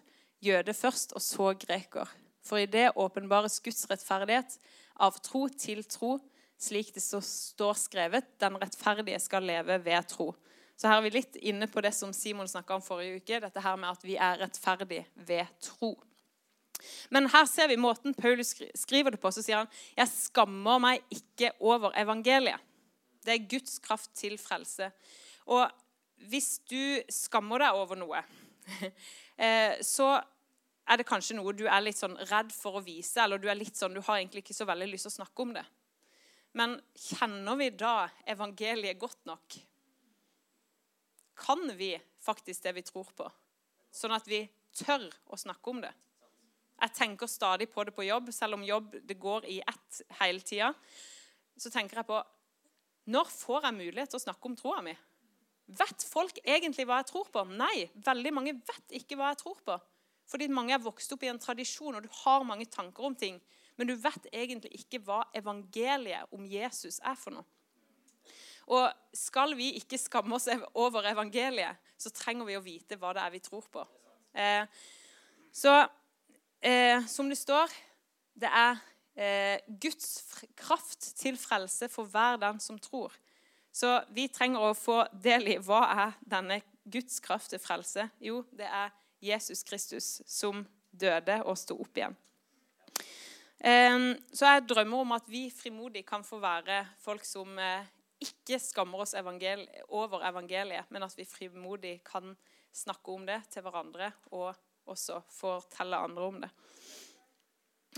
jøde 0.42 0.74
først 0.74 1.12
og 1.14 1.22
så 1.22 1.52
greker. 1.54 2.08
For 2.42 2.62
i 2.62 2.70
det 2.70 2.94
åpenbares 2.96 3.60
Guds 3.60 3.84
rettferdighet 3.90 4.56
av 5.02 5.20
tro 5.22 5.46
til 5.52 5.84
tro, 5.84 6.16
slik 6.58 6.92
det 6.94 7.02
står 7.04 7.78
skrevet, 7.78 8.28
den 8.40 8.58
rettferdige 8.60 9.20
skal 9.22 9.46
leve 9.46 9.78
ved 9.84 10.08
tro. 10.08 10.32
Så 10.76 10.90
her 10.90 11.00
er 11.00 11.06
vi 11.06 11.14
litt 11.14 11.38
inne 11.40 11.68
på 11.72 11.80
det 11.84 11.94
som 11.96 12.12
Simon 12.12 12.48
snakka 12.48 12.76
om 12.76 12.84
forrige 12.84 13.20
uke, 13.20 13.40
dette 13.40 13.62
her 13.64 13.78
med 13.80 13.96
at 13.96 14.04
vi 14.04 14.18
er 14.20 14.42
rettferdige 14.42 15.06
ved 15.28 15.48
tro. 15.64 15.94
Men 17.08 17.28
her 17.32 17.46
ser 17.48 17.70
vi 17.70 17.78
måten 17.80 18.14
Paulus 18.14 18.54
skriver 18.74 19.14
det 19.14 19.20
på. 19.20 19.32
Så 19.32 19.44
sier 19.44 19.62
han 19.62 19.70
jeg 19.96 20.12
skammer 20.12 20.82
meg 20.82 21.04
ikke 21.12 21.54
over 21.64 21.96
evangeliet. 21.96 22.60
Det 23.24 23.34
er 23.34 23.48
Guds 23.50 23.78
kraft 23.82 24.12
til 24.14 24.36
frelse. 24.38 24.90
Og 25.50 25.64
hvis 26.28 26.58
du 26.70 27.00
skammer 27.12 27.64
deg 27.64 27.78
over 27.80 27.98
noe, 27.98 28.20
eh, 29.42 29.80
så 29.82 30.14
er 30.86 31.00
det 31.00 31.08
kanskje 31.08 31.36
noe 31.38 31.54
du 31.56 31.64
er 31.66 31.82
litt 31.82 31.98
sånn 31.98 32.14
redd 32.30 32.52
for 32.54 32.78
å 32.78 32.84
vise, 32.84 33.18
eller 33.22 33.40
du 33.42 33.48
er 33.50 33.58
litt 33.58 33.76
sånn, 33.78 33.96
du 33.96 34.04
har 34.06 34.20
egentlig 34.20 34.44
ikke 34.44 34.56
så 34.56 34.68
veldig 34.68 34.88
lyst 34.92 35.08
til 35.08 35.14
å 35.14 35.18
snakke 35.18 35.42
om 35.42 35.56
det. 35.56 35.64
Men 36.56 36.78
kjenner 36.96 37.58
vi 37.60 37.70
da 37.76 38.08
evangeliet 38.28 38.98
godt 39.00 39.26
nok 39.28 39.58
kan 41.36 41.68
vi 41.76 41.90
faktisk 42.24 42.64
det 42.64 42.72
vi 42.78 42.84
tror 42.86 43.10
på. 43.16 43.26
Sånn 43.92 44.14
at 44.16 44.24
vi 44.28 44.40
tør 44.76 45.04
å 45.28 45.36
snakke 45.36 45.72
om 45.72 45.82
det. 45.84 45.92
Jeg 46.80 46.94
tenker 46.96 47.28
stadig 47.28 47.68
på 47.72 47.84
det 47.84 47.92
på 47.96 48.04
jobb, 48.04 48.30
selv 48.32 48.56
om 48.56 48.64
jobb 48.64 48.96
det 49.04 49.18
går 49.20 49.44
i 49.52 49.58
ett 49.60 50.00
hele 50.20 50.40
tida. 50.44 50.72
Så 51.56 51.72
tenker 51.72 52.00
jeg 52.00 52.08
på 52.08 52.22
når 53.12 53.28
får 53.30 53.68
jeg 53.68 53.76
mulighet 53.76 54.10
til 54.10 54.18
å 54.18 54.24
snakke 54.24 54.48
om 54.48 54.56
troa 54.58 54.80
mi? 54.82 54.96
Vet 55.76 56.04
folk 56.08 56.40
egentlig 56.42 56.86
hva 56.88 56.98
jeg 57.02 57.10
tror 57.12 57.28
på? 57.32 57.44
Nei, 57.52 57.86
veldig 57.94 58.32
mange 58.34 58.56
vet 58.58 58.96
ikke 58.98 59.18
hva 59.18 59.30
jeg 59.32 59.42
tror 59.44 59.60
på. 59.66 59.76
Fordi 60.26 60.48
mange 60.50 60.74
er 60.74 60.82
vokst 60.82 61.12
opp 61.14 61.22
i 61.22 61.30
en 61.30 61.38
tradisjon, 61.42 61.94
og 61.94 62.02
du 62.02 62.10
har 62.24 62.46
mange 62.48 62.66
tanker 62.70 63.06
om 63.06 63.14
ting. 63.14 63.38
Men 63.76 63.90
du 63.90 63.96
vet 64.00 64.28
egentlig 64.32 64.72
ikke 64.80 65.02
hva 65.04 65.22
evangeliet 65.36 66.32
om 66.34 66.46
Jesus 66.48 66.98
er 67.04 67.16
for 67.20 67.36
noe. 67.36 67.46
Og 68.66 68.88
skal 69.14 69.54
vi 69.54 69.76
ikke 69.78 69.98
skamme 70.00 70.34
oss 70.34 70.48
over 70.74 71.06
evangeliet, 71.06 71.78
så 71.98 72.10
trenger 72.10 72.48
vi 72.48 72.56
å 72.58 72.64
vite 72.64 72.98
hva 72.98 73.12
det 73.14 73.22
er 73.22 73.34
vi 73.36 73.42
tror 73.44 73.68
på. 73.72 73.84
Eh, 74.34 74.66
så 75.54 75.76
eh, 76.60 77.04
som 77.08 77.30
det 77.30 77.38
står, 77.38 77.70
det 78.36 78.50
er 78.50 78.82
eh, 79.14 79.62
Guds 79.68 80.18
kraft 80.58 81.12
til 81.20 81.38
frelse 81.40 81.88
for 81.92 82.10
hver 82.10 82.40
den 82.42 82.60
som 82.60 82.80
tror. 82.82 83.14
Så 83.72 84.00
vi 84.16 84.26
trenger 84.32 84.66
å 84.66 84.76
få 84.76 85.02
del 85.12 85.52
i 85.52 85.58
hva 85.62 85.84
er 86.06 86.18
denne 86.26 86.60
Guds 86.84 87.20
kraft 87.20 87.52
til 87.52 87.62
frelse. 87.62 88.08
Jo, 88.24 88.42
det 88.56 88.66
er 88.66 88.92
Jesus 89.22 89.62
Kristus 89.68 90.20
som 90.26 90.64
døde 90.90 91.42
og 91.44 91.58
sto 91.60 91.76
opp 91.80 91.98
igjen. 91.98 92.16
Så 93.56 94.48
jeg 94.50 94.66
drømmer 94.68 95.00
om 95.00 95.12
at 95.16 95.28
vi 95.32 95.46
frimodig 95.50 96.02
kan 96.06 96.24
få 96.24 96.36
være 96.42 96.82
folk 97.00 97.24
som 97.24 97.56
eh, 97.58 97.86
ikke 98.22 98.58
skammer 98.60 99.04
oss 99.04 99.14
evangel 99.16 99.64
over 99.88 100.24
evangeliet, 100.28 100.90
men 100.92 101.06
at 101.06 101.16
vi 101.16 101.24
frimodig 101.28 101.98
kan 102.04 102.34
snakke 102.76 103.14
om 103.14 103.24
det 103.26 103.40
til 103.52 103.64
hverandre 103.64 104.10
og 104.36 104.52
også 104.86 105.20
fortelle 105.32 105.98
andre 105.98 106.28
om 106.28 106.40
det. 106.44 106.50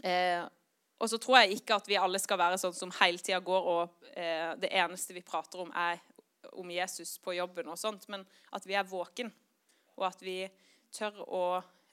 Eh, 0.06 0.44
og 0.98 1.10
så 1.10 1.18
tror 1.22 1.40
jeg 1.40 1.58
ikke 1.58 1.78
at 1.78 1.88
vi 1.88 1.98
alle 1.98 2.18
skal 2.22 2.40
være 2.40 2.58
sånn 2.58 2.74
som 2.74 2.94
hele 2.98 3.22
tida 3.22 3.38
går 3.44 3.68
og 3.70 4.06
eh, 4.18 4.54
det 4.58 4.70
eneste 4.74 5.14
vi 5.14 5.22
prater 5.26 5.62
om, 5.62 5.70
er 5.74 6.00
om 6.58 6.70
Jesus 6.70 7.16
på 7.22 7.36
jobben 7.36 7.70
og 7.70 7.78
sånt, 7.78 8.08
men 8.10 8.24
at 8.54 8.66
vi 8.66 8.74
er 8.78 8.86
våken, 8.88 9.30
og 9.98 10.08
at 10.08 10.22
vi 10.22 10.40
tør 10.94 11.20
å 11.26 11.42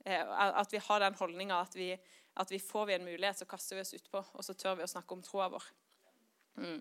eh, 0.06 0.22
At 0.22 0.72
vi 0.74 0.80
har 0.82 1.02
den 1.02 1.18
holdninga 1.20 1.60
at, 1.60 1.76
vi, 1.76 1.92
at 2.36 2.52
vi 2.52 2.60
får 2.60 2.90
vi 2.90 2.96
en 2.98 3.08
mulighet, 3.08 3.40
så 3.40 3.48
kaster 3.50 3.78
vi 3.78 3.84
oss 3.86 3.96
utpå, 3.96 4.22
og 4.34 4.46
så 4.46 4.56
tør 4.58 4.80
vi 4.80 4.86
å 4.86 4.92
snakke 4.92 5.16
om 5.16 5.24
troa 5.26 5.50
vår. 5.54 5.68
Mm. 6.60 6.80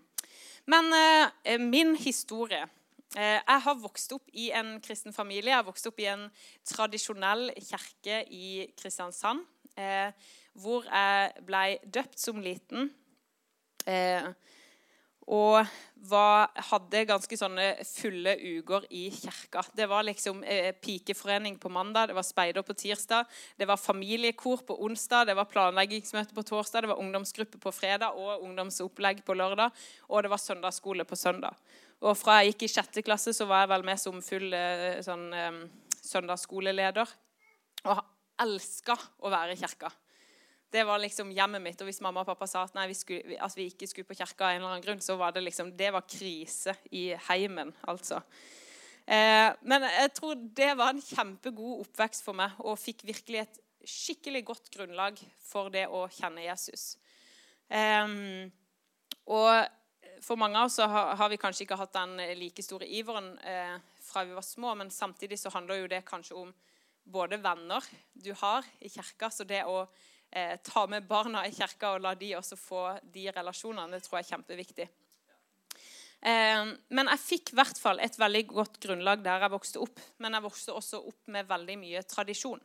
Men 0.71 0.93
eh, 0.95 1.59
min 1.59 1.97
historie 1.99 2.61
eh, 3.17 3.41
Jeg 3.41 3.61
har 3.65 3.81
vokst 3.81 4.13
opp 4.15 4.29
i 4.31 4.47
en 4.55 4.77
kristen 4.83 5.13
familie. 5.13 5.51
Jeg 5.51 5.59
har 5.59 5.67
vokst 5.67 5.89
opp 5.89 5.99
i 5.99 6.07
en 6.07 6.29
tradisjonell 6.63 7.49
kirke 7.59 8.21
i 8.31 8.69
Kristiansand. 8.79 9.43
Eh, 9.75 10.11
hvor 10.55 10.87
jeg 10.87 11.43
ble 11.43 11.63
døpt 11.83 12.19
som 12.21 12.39
liten. 12.39 12.87
Eh, 13.85 14.31
og 15.25 15.65
var, 16.05 16.51
hadde 16.69 17.01
ganske 17.09 17.37
sånne 17.39 17.63
fulle 17.87 18.35
uker 18.37 18.85
i 18.93 19.07
kirka. 19.13 19.63
Det 19.73 19.87
var 19.89 20.05
liksom 20.05 20.43
eh, 20.45 20.69
pikeforening 20.77 21.57
på 21.61 21.71
mandag, 21.73 22.11
det 22.11 22.17
var 22.17 22.27
speider 22.27 22.65
på 22.65 22.75
tirsdag, 22.77 23.25
det 23.57 23.65
var 23.65 23.81
familiekor 23.81 24.61
på 24.67 24.77
onsdag, 24.85 25.25
det 25.31 25.37
var 25.37 25.49
planleggingsmøte 25.49 26.37
på 26.37 26.45
torsdag, 26.45 26.85
det 26.85 26.93
var 26.93 27.01
ungdomsgruppe 27.01 27.61
på 27.61 27.73
fredag 27.73 28.19
og 28.21 28.45
ungdomsopplegg 28.45 29.25
på 29.25 29.37
lørdag, 29.37 29.73
og 30.09 30.23
det 30.23 30.33
var 30.35 30.43
søndagsskole 30.43 31.07
på 31.09 31.17
søndag. 31.17 31.57
Og 32.05 32.13
fra 32.19 32.41
jeg 32.43 32.53
gikk 32.53 32.67
i 32.67 32.73
sjette 32.75 33.05
klasse, 33.05 33.33
så 33.33 33.49
var 33.49 33.63
jeg 33.63 33.73
vel 33.73 33.87
med 33.87 34.01
som 34.01 34.21
full 34.21 34.53
eh, 34.53 35.01
sånn, 35.05 35.29
eh, 35.33 35.61
søndagsskoleleder. 36.05 37.17
Og 37.89 38.01
elska 38.45 38.97
å 39.23 39.31
være 39.31 39.55
i 39.55 39.59
kirka. 39.59 39.89
Det 40.75 40.83
var 40.83 40.99
liksom 40.99 41.31
hjemmet 41.31 41.63
mitt. 41.63 41.79
Og 41.79 41.87
hvis 41.87 42.01
mamma 42.03 42.25
og 42.25 42.27
pappa 42.27 42.47
sa 42.51 42.65
at, 42.65 42.75
nei, 42.75 42.89
vi, 42.91 42.97
skulle, 42.99 43.37
at 43.39 43.55
vi 43.55 43.69
ikke 43.71 43.87
skulle 43.87 44.09
på 44.09 44.17
kirka, 44.19 44.49
av 44.49 44.51
en 44.51 44.59
eller 44.59 44.73
annen 44.73 44.83
grunn, 44.83 45.03
så 45.03 45.15
var 45.19 45.31
det 45.35 45.45
liksom, 45.45 45.71
det 45.79 45.91
var 45.95 46.03
krise 46.09 46.75
i 46.91 47.07
heimen, 47.29 47.71
altså. 47.87 48.19
Eh, 49.05 49.51
men 49.61 49.85
jeg 49.85 50.11
tror 50.17 50.39
det 50.57 50.71
var 50.79 50.91
en 50.91 51.03
kjempegod 51.05 51.85
oppvekst 51.85 52.25
for 52.25 52.37
meg, 52.37 52.57
og 52.65 52.79
fikk 52.81 53.05
virkelig 53.07 53.43
et 53.43 53.59
skikkelig 53.85 54.41
godt 54.47 54.69
grunnlag 54.73 55.19
for 55.45 55.69
det 55.73 55.85
å 55.87 56.07
kjenne 56.11 56.43
Jesus. 56.47 56.95
Eh, 57.69 58.15
og 59.31 59.51
for 60.25 60.41
mange 60.41 60.59
av 60.59 60.67
oss 60.67 60.79
har, 60.81 61.13
har, 61.19 61.29
vi 61.31 61.39
kanskje 61.39 61.65
ikke 61.65 61.77
hatt 61.79 61.95
den 61.95 62.17
like 62.39 62.65
store 62.65 62.87
iveren 62.97 63.35
eh, 63.45 63.77
fra 64.03 64.25
vi 64.25 64.35
var 64.35 64.45
små, 64.45 64.73
men 64.75 64.91
samtidig 64.93 65.39
så 65.39 65.53
handler 65.53 65.83
jo 65.83 65.91
det 65.91 66.03
kanskje 66.07 66.37
om 66.39 66.51
både 67.05 67.37
venner 67.37 67.85
du 68.17 68.31
har 68.41 68.65
i 68.81 68.89
kirka, 68.89 69.29
så 69.29 69.45
det 69.45 69.61
å 69.69 69.83
eh, 70.35 70.57
ta 70.63 70.85
med 70.91 71.07
barna 71.07 71.45
i 71.47 71.53
kirka 71.55 71.95
og 71.95 72.03
la 72.03 72.13
de 72.19 72.33
også 72.37 72.57
få 72.59 72.83
de 73.13 73.29
relasjonene. 73.31 73.95
Det 73.95 74.05
tror 74.05 74.19
jeg 74.19 74.27
er 74.27 74.31
kjempeviktig. 74.33 74.87
Eh, 76.25 76.71
men 76.97 77.11
jeg 77.13 77.23
fikk 77.23 77.53
i 77.53 77.59
hvert 77.59 77.79
fall 77.79 78.01
et 78.03 78.19
veldig 78.19 78.45
godt 78.51 78.79
grunnlag 78.83 79.23
der 79.25 79.47
jeg 79.47 79.55
vokste 79.55 79.83
opp. 79.83 80.01
Men 80.19 80.37
jeg 80.37 80.47
vokste 80.47 80.75
også 80.75 81.01
opp 81.11 81.31
med 81.31 81.47
veldig 81.49 81.77
mye 81.81 82.03
tradisjon. 82.03 82.63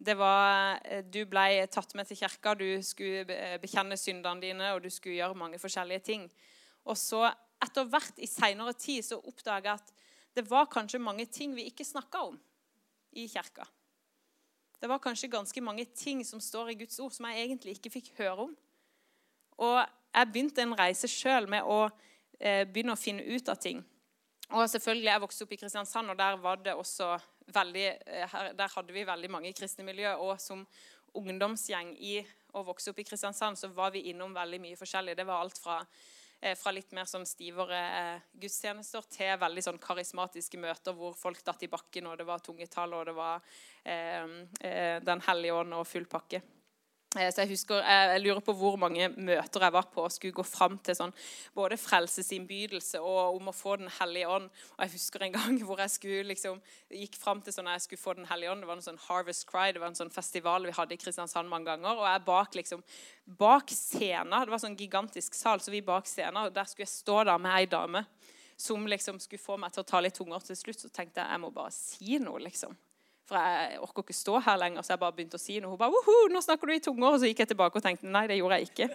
Det 0.00 0.16
var, 0.16 0.80
eh, 0.84 1.02
Du 1.02 1.24
ble 1.26 1.66
tatt 1.68 1.94
med 1.94 2.08
til 2.08 2.16
kirka, 2.16 2.54
du 2.54 2.82
skulle 2.82 3.24
bekjenne 3.60 3.96
syndene 3.96 4.40
dine, 4.40 4.74
og 4.74 4.82
du 4.82 4.90
skulle 4.90 5.20
gjøre 5.20 5.36
mange 5.36 5.58
forskjellige 5.58 6.04
ting. 6.04 6.30
Og 6.86 6.96
så 6.96 7.30
etter 7.60 7.84
hvert 7.84 8.18
i 8.18 8.26
seinere 8.26 8.72
tid 8.72 9.04
så 9.04 9.20
oppdaga 9.20 9.76
jeg 9.76 9.80
at 9.80 9.92
det 10.34 10.48
var 10.48 10.66
kanskje 10.66 11.02
mange 11.02 11.26
ting 11.26 11.54
vi 11.54 11.66
ikke 11.68 11.84
snakka 11.84 12.22
om 12.30 12.40
i 13.12 13.26
kirka. 13.28 13.66
Det 14.80 14.88
var 14.88 14.98
kanskje 14.98 15.28
ganske 15.28 15.60
mange 15.60 15.84
ting 15.84 16.24
som 16.24 16.40
står 16.40 16.70
i 16.72 16.78
Guds 16.82 16.98
ord, 17.00 17.12
som 17.12 17.26
jeg 17.28 17.44
egentlig 17.44 17.76
ikke 17.76 17.92
fikk 17.98 18.12
høre 18.18 18.46
om. 18.46 18.52
Og 19.60 19.80
jeg 20.14 20.30
begynte 20.32 20.64
en 20.64 20.76
reise 20.78 21.08
sjøl 21.08 21.48
med 21.52 21.66
å 21.68 21.82
eh, 22.40 22.64
begynne 22.64 22.96
å 22.96 23.00
finne 23.00 23.26
ut 23.28 23.48
av 23.52 23.60
ting. 23.60 23.82
Og 24.50 24.64
selvfølgelig, 24.70 25.10
Jeg 25.10 25.20
vokste 25.20 25.44
opp 25.44 25.52
i 25.52 25.56
Kristiansand, 25.60 26.10
og 26.10 26.16
der, 26.18 26.40
veldig, 27.54 27.86
eh, 28.06 28.52
der 28.56 28.72
hadde 28.74 28.92
vi 28.92 29.04
veldig 29.04 29.30
mange 29.30 29.52
kristne 29.52 29.84
miljø. 29.84 30.14
Og 30.16 30.40
som 30.40 30.66
ungdomsgjeng 31.14 31.92
i 31.98 32.24
å 32.54 32.64
vokse 32.64 32.90
opp 32.90 32.98
i 32.98 33.04
Kristiansand 33.04 33.58
så 33.58 33.68
var 33.68 33.92
vi 33.94 34.08
innom 34.10 34.34
veldig 34.34 34.60
mye 34.60 34.78
forskjellig. 34.80 35.16
Det 35.16 35.26
var 35.26 35.44
alt 35.44 35.58
fra 35.58 35.84
fra 36.56 36.72
litt 36.72 36.92
mer 36.96 37.08
sånn 37.08 37.26
stivere 37.28 37.80
eh, 37.80 38.22
gudstjenester 38.40 39.04
til 39.12 39.34
veldig 39.40 39.64
sånn 39.66 39.80
karismatiske 39.82 40.60
møter 40.60 40.96
hvor 40.96 41.16
folk 41.18 41.42
datt 41.44 41.66
i 41.66 41.70
bakken, 41.72 42.08
og 42.08 42.16
det 42.20 42.28
var 42.28 42.40
tungetall, 42.44 42.96
og 42.96 43.10
det 43.10 43.16
var 43.18 43.44
eh, 43.84 44.38
eh 44.64 44.96
Den 45.04 45.20
hellige 45.26 45.54
ånd 45.54 45.74
og 45.76 45.86
full 45.88 46.06
pakke. 46.08 46.42
Eh, 47.18 47.26
så 47.34 47.42
jeg 47.42 47.50
husker, 47.56 47.80
jeg 47.82 48.20
lurer 48.22 48.38
på 48.46 48.52
hvor 48.54 48.76
mange 48.78 49.08
møter 49.16 49.64
jeg 49.64 49.74
var 49.74 49.88
på 49.90 50.04
og 50.06 50.12
skulle 50.14 50.36
gå 50.36 50.44
fram 50.46 50.76
til 50.78 50.94
sånn, 50.94 51.14
både 51.58 51.74
frelsesinnbydelse 51.82 53.00
og 53.02 53.38
om 53.40 53.48
å 53.50 53.54
få 53.54 53.72
Den 53.80 53.88
hellige 53.96 54.28
ånd. 54.30 54.44
Og 54.76 54.84
Jeg 54.84 54.92
husker 54.92 55.24
en 55.26 55.32
gang 55.34 55.56
hvor 55.66 55.82
jeg 55.82 55.90
skulle, 55.90 56.28
liksom, 56.28 56.60
gikk 56.94 57.16
fram 57.18 57.40
til 57.42 57.56
sånn 57.56 57.66
jeg 57.66 57.82
skulle 57.82 58.02
få 58.04 58.14
Den 58.14 58.28
hellige 58.30 58.52
ånd. 58.52 58.62
Det 58.62 58.68
var 58.70 58.78
en 58.78 58.86
sånn 58.86 59.00
Harvest 59.08 59.48
Cry, 59.48 59.72
det 59.74 59.82
var 59.82 59.90
en 59.90 59.98
sånn 59.98 60.14
festival 60.14 60.68
vi 60.68 60.74
hadde 60.76 60.94
i 60.94 61.00
Kristiansand 61.02 61.50
mange 61.50 61.66
ganger. 61.72 61.98
Og 61.98 62.06
jeg 62.06 62.22
bak 62.28 62.54
liksom, 62.60 62.84
bak 63.40 63.74
scenen, 63.74 64.44
Det 64.44 64.54
var 64.54 64.62
sånn 64.62 64.78
gigantisk 64.78 65.34
sal, 65.34 65.58
så 65.58 65.74
vi 65.74 65.82
bak 65.82 66.06
scenen, 66.06 66.44
og 66.44 66.54
der 66.54 66.68
skulle 66.70 66.86
jeg 66.86 66.94
stå 66.94 67.24
da 67.26 67.34
med 67.42 67.56
ei 67.56 67.66
dame 67.66 68.04
som 68.54 68.86
liksom 68.86 69.18
skulle 69.18 69.42
få 69.42 69.58
meg 69.58 69.74
til 69.74 69.82
å 69.82 69.88
ta 69.88 69.98
litt 69.98 70.14
tunger. 70.14 70.46
Til 70.46 70.62
slutt 70.62 70.86
så 70.86 70.92
tenkte 70.94 71.24
jeg 71.24 71.34
jeg 71.34 71.42
må 71.42 71.50
bare 71.50 71.74
si 71.74 72.22
noe, 72.22 72.38
liksom. 72.46 72.76
For 73.30 73.38
jeg 73.38 73.78
orker 73.84 74.02
ikke 74.02 74.16
stå 74.16 74.40
her 74.42 74.56
lenger, 74.58 74.82
så 74.82 74.96
jeg 74.96 75.00
bare 75.04 75.14
begynte 75.14 75.38
å 75.38 75.42
si 75.42 75.60
noe. 75.62 75.76
Hun 75.76 75.78
bare, 75.78 76.14
nå 76.34 76.42
snakker 76.42 76.66
du 76.66 76.74
i 76.74 76.82
tunger. 76.82 77.12
Og 77.12 77.20
så 77.22 77.30
gikk 77.30 77.44
jeg 77.44 77.52
tilbake 77.52 77.78
og 77.78 77.84
tenkte 77.84 78.10
nei, 78.10 78.24
det 78.26 78.40
gjorde 78.40 78.58
jeg 78.58 78.70
ikke. 78.72 78.88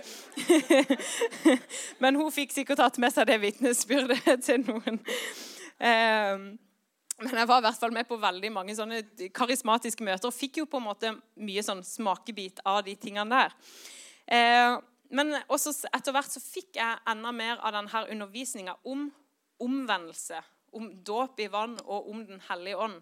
Men 2.03 2.19
hun 2.19 2.33
fikk 2.35 2.51
sikkert 2.51 2.83
tatt 2.83 2.99
med 2.99 3.15
seg 3.15 3.29
det 3.31 3.39
vitnesbyrdet 3.45 4.43
til 4.43 4.65
noen. 4.67 4.99
Um, 5.79 6.45
men 7.15 7.39
jeg 7.39 7.47
var 7.47 7.61
i 7.61 7.63
hvert 7.63 7.79
fall 7.79 7.93
med 7.95 8.07
på 8.09 8.17
veldig 8.19 8.49
mange 8.51 8.73
sånne 8.75 9.29
karismatiske 9.35 10.03
møter 10.03 10.27
og 10.27 10.35
fikk 10.35 10.59
jo 10.59 10.65
på 10.67 10.81
en 10.81 10.87
måte 10.89 11.13
mye 11.39 11.63
sånn 11.63 11.83
smakebit 11.87 12.59
av 12.67 12.81
de 12.83 12.95
tingene 12.99 13.31
der. 13.31 13.55
Eh, 14.27 14.75
men 15.15 15.31
også 15.47 15.71
etter 15.95 16.15
hvert 16.15 16.33
så 16.33 16.43
fikk 16.43 16.75
jeg 16.81 16.99
enda 17.07 17.31
mer 17.35 17.61
av 17.63 17.71
denne 17.77 18.03
undervisninga 18.11 18.75
om 18.83 19.07
omvendelse, 19.63 20.41
om 20.75 20.89
dåp 21.07 21.39
i 21.39 21.47
vann 21.47 21.77
og 21.85 22.09
om 22.11 22.25
Den 22.27 22.41
hellige 22.49 22.83
ånd. 22.83 22.99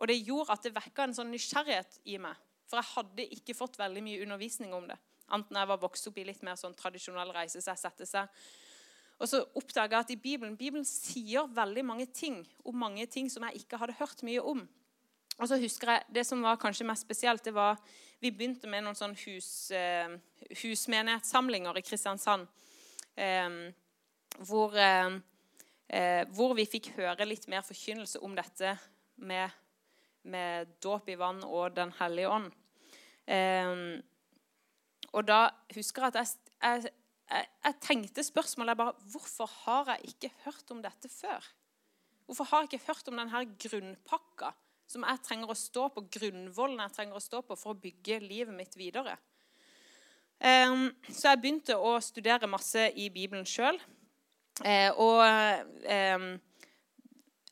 Og 0.00 0.08
det 0.08 0.20
gjorde 0.22 0.54
at 0.54 0.64
det 0.64 0.74
vekka 0.74 1.06
en 1.06 1.16
sånn 1.16 1.32
nysgjerrighet 1.32 2.00
i 2.10 2.18
meg. 2.22 2.38
For 2.70 2.80
jeg 2.80 2.94
hadde 2.94 3.28
ikke 3.36 3.56
fått 3.56 3.78
veldig 3.80 4.02
mye 4.04 4.22
undervisning 4.24 4.72
om 4.74 4.86
det. 4.88 4.98
Enten 5.32 5.56
jeg 5.56 5.68
var 5.68 5.80
vokst 5.80 6.08
opp 6.08 6.18
i 6.20 6.26
litt 6.26 6.42
mer 6.44 6.58
sånn 6.60 6.76
tradisjonell 6.76 7.32
reise 7.34 7.60
seg, 7.64 7.78
sette 7.78 8.08
seg. 8.08 8.28
Og 9.22 9.28
så 9.30 9.42
oppdaga 9.58 10.00
jeg 10.00 10.06
at 10.06 10.12
i 10.14 10.20
Bibelen 10.20 10.56
Bibelen 10.58 10.86
sier 10.88 11.46
veldig 11.52 11.84
mange 11.86 12.08
ting 12.10 12.40
om 12.66 12.78
mange 12.78 13.06
ting 13.06 13.28
som 13.30 13.44
jeg 13.46 13.62
ikke 13.62 13.78
hadde 13.78 13.96
hørt 14.00 14.24
mye 14.26 14.42
om. 14.42 14.64
Og 15.38 15.48
så 15.48 15.56
husker 15.60 15.90
jeg, 15.92 16.02
Det 16.12 16.26
som 16.26 16.42
var 16.42 16.56
kanskje 16.60 16.86
mest 16.86 17.06
spesielt, 17.06 17.44
det 17.44 17.54
var 17.54 17.78
vi 18.20 18.30
begynte 18.30 18.68
med 18.68 18.84
noen 18.84 18.94
sånn 18.94 19.16
hus, 19.24 19.70
eh, 19.70 20.08
husmenighetssamlinger 20.62 21.78
i 21.78 21.82
Kristiansand. 21.82 22.46
Eh, 23.16 23.72
hvor, 24.38 24.76
eh 24.76 25.20
hvor 26.32 26.54
vi 26.54 26.64
fikk 26.64 26.94
høre 26.96 27.26
litt 27.26 27.48
mer 27.48 27.60
forkynnelse 27.60 28.22
om 28.22 28.34
dette 28.34 28.78
med 29.16 29.50
med 30.28 30.74
dåp 30.82 31.08
i 31.10 31.16
vann 31.18 31.42
og 31.44 31.74
Den 31.76 31.92
hellige 31.98 32.30
ånd. 32.30 32.50
Eh, 33.26 34.02
og 35.12 35.26
da 35.28 35.46
husker 35.76 36.06
jeg 36.06 36.14
at 36.14 36.20
jeg, 36.20 36.28
jeg, 36.62 36.92
jeg, 37.30 37.48
jeg 37.66 37.78
tenkte 37.84 38.24
spørsmålet 38.26 38.78
bare 38.78 38.94
Hvorfor 39.12 39.50
har 39.64 39.92
jeg 39.94 40.14
ikke 40.14 40.32
hørt 40.44 40.70
om 40.74 40.82
dette 40.84 41.10
før? 41.12 41.46
Hvorfor 42.26 42.48
har 42.50 42.62
jeg 42.62 42.72
ikke 42.72 42.86
hørt 42.86 43.10
om 43.10 43.18
denne 43.20 43.44
grunnpakka 43.66 44.52
som 44.92 45.04
jeg 45.08 45.22
trenger 45.24 45.52
å 45.52 45.56
stå 45.56 45.86
på, 45.94 46.04
grunnvollen 46.18 46.82
jeg 46.82 46.92
trenger 46.96 47.16
å 47.16 47.24
stå 47.24 47.40
på 47.46 47.56
for 47.56 47.72
å 47.72 47.80
bygge 47.80 48.20
livet 48.24 48.56
mitt 48.56 48.76
videre? 48.78 49.16
Eh, 50.42 50.76
så 51.10 51.32
jeg 51.32 51.42
begynte 51.42 51.78
å 51.78 51.96
studere 52.02 52.50
masse 52.50 52.88
i 52.98 53.08
Bibelen 53.14 53.46
sjøl. 53.48 53.80
Eh, 54.64 54.90
og 55.00 55.22
eh, 55.88 56.26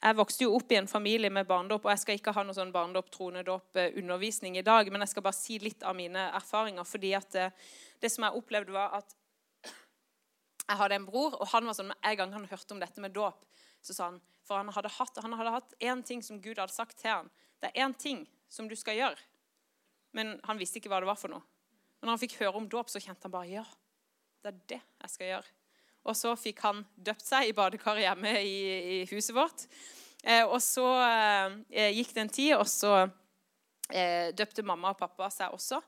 jeg 0.00 0.16
vokste 0.16 0.47
jo 0.47 0.54
opp 0.57 0.71
i 0.73 0.78
en 0.78 0.88
familie 0.88 1.28
med 1.33 1.49
barndåp, 1.49 1.85
og 1.85 1.92
jeg 1.92 2.00
skal 2.00 2.16
ikke 2.16 2.33
ha 2.33 2.45
noe 2.47 2.57
sånn 2.57 2.73
barndåp, 2.73 3.11
tronedåp-undervisning 3.12 4.57
i 4.57 4.64
dag, 4.64 4.88
men 4.88 5.04
jeg 5.04 5.12
skal 5.12 5.25
bare 5.26 5.37
si 5.37 5.59
litt 5.61 5.85
av 5.85 5.97
mine 5.97 6.30
erfaringer. 6.38 6.85
fordi 6.85 7.12
at 7.14 7.30
det, 7.33 7.45
eh, 7.45 7.52
det 8.00 8.11
som 8.12 8.25
jeg 8.25 8.33
opplevde, 8.33 8.73
var 8.73 8.97
at 8.97 9.14
jeg 10.69 10.76
hadde 10.76 10.95
en 10.95 11.04
bror, 11.04 11.37
og 11.40 11.49
han 11.52 11.66
var 11.66 11.76
sånn, 11.76 11.92
en 11.92 12.16
gang 12.16 12.33
han 12.33 12.49
hørte 12.49 12.73
om 12.73 12.80
dette 12.80 13.00
med 13.00 13.12
dåp, 13.12 13.45
så 13.83 13.95
sa 13.95 14.04
han 14.04 14.21
For 14.45 14.57
han 14.57 14.73
hadde 14.75 14.88
hatt 14.88 15.19
han 15.23 15.33
hadde 15.33 15.50
hatt 15.50 15.75
én 15.78 16.02
ting 16.02 16.23
som 16.23 16.40
Gud 16.40 16.59
hadde 16.59 16.73
sagt 16.73 16.99
til 16.99 17.11
han. 17.11 17.30
Det 17.61 17.71
er 17.71 17.85
én 17.87 17.95
ting 17.95 18.26
som 18.49 18.66
du 18.66 18.75
skal 18.75 18.97
gjøre. 18.97 19.19
Men 20.11 20.40
han 20.42 20.59
visste 20.59 20.80
ikke 20.80 20.88
hva 20.90 20.99
det 20.99 21.07
var 21.07 21.21
for 21.21 21.30
noe. 21.30 21.45
Men 22.00 22.09
når 22.09 22.16
han 22.16 22.23
fikk 22.25 22.40
høre 22.40 22.57
om 22.59 22.66
dåp, 22.66 22.90
så 22.90 22.99
kjente 22.99 23.28
han 23.28 23.30
bare 23.30 23.47
ja, 23.47 23.64
det 24.42 24.50
er 24.50 24.59
det 24.73 24.80
jeg 24.80 25.11
skal 25.12 25.26
gjøre. 25.30 25.60
Og 26.09 26.16
så 26.16 26.33
fikk 26.38 26.62
han 26.64 26.83
døpt 26.97 27.26
seg 27.26 27.50
i 27.50 27.57
badekaret 27.57 28.07
hjemme 28.07 28.35
i, 28.40 28.59
i, 28.97 29.00
huset 29.11 29.35
vårt. 29.37 29.66
Eh, 30.25 30.45
og 30.45 30.59
så 30.64 30.87
eh, 31.04 31.90
gikk 31.97 32.14
det 32.16 32.25
en 32.25 32.33
tid, 32.33 32.54
og 32.57 32.66
så 32.71 32.95
eh, 33.04 34.30
døpte 34.37 34.64
mamma 34.66 34.95
og 34.95 35.00
pappa 35.00 35.28
seg 35.35 35.57
også. 35.57 35.80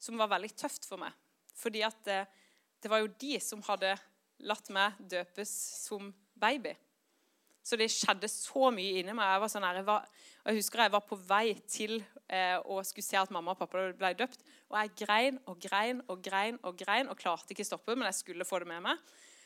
Som 0.00 0.20
var 0.20 0.32
veldig 0.34 0.52
tøft 0.58 0.84
for 0.88 1.00
meg. 1.00 1.14
Fordi 1.56 1.84
at 1.86 2.00
det, 2.04 2.24
det 2.82 2.90
var 2.92 3.00
jo 3.00 3.12
de 3.20 3.38
som 3.40 3.62
hadde 3.64 3.94
latt 4.44 4.68
meg 4.74 4.98
døpes 5.00 5.52
som 5.86 6.10
baby. 6.40 6.74
Så 7.64 7.78
det 7.80 7.88
skjedde 7.88 8.28
så 8.28 8.68
mye 8.74 9.00
inni 9.00 9.14
meg. 9.16 9.30
Jeg, 9.32 9.48
sånn 9.54 9.64
her, 9.64 9.78
jeg, 9.80 9.86
var, 9.88 10.08
jeg 10.44 10.58
husker 10.58 10.82
jeg 10.84 10.92
var 10.92 11.04
på 11.08 11.16
vei 11.16 11.46
til 11.64 11.94
eh, 12.28 12.58
å 12.60 12.82
skulle 12.84 13.06
se 13.06 13.16
at 13.16 13.32
mamma 13.32 13.54
og 13.54 13.62
pappa 13.62 13.86
ble 13.96 14.10
døpt. 14.18 14.44
Og 14.68 14.76
jeg 14.76 14.92
grein 15.00 15.38
og 15.48 15.56
grein 15.62 16.02
og 16.12 16.20
grein 16.26 16.58
og 16.60 16.76
grein 16.76 17.08
og 17.08 17.16
klarte 17.20 17.56
ikke 17.56 17.64
stoppe, 17.64 17.96
men 17.96 18.10
jeg 18.10 18.20
skulle 18.20 18.48
få 18.48 18.60
det 18.60 18.68
med 18.74 18.84
meg. 18.84 19.00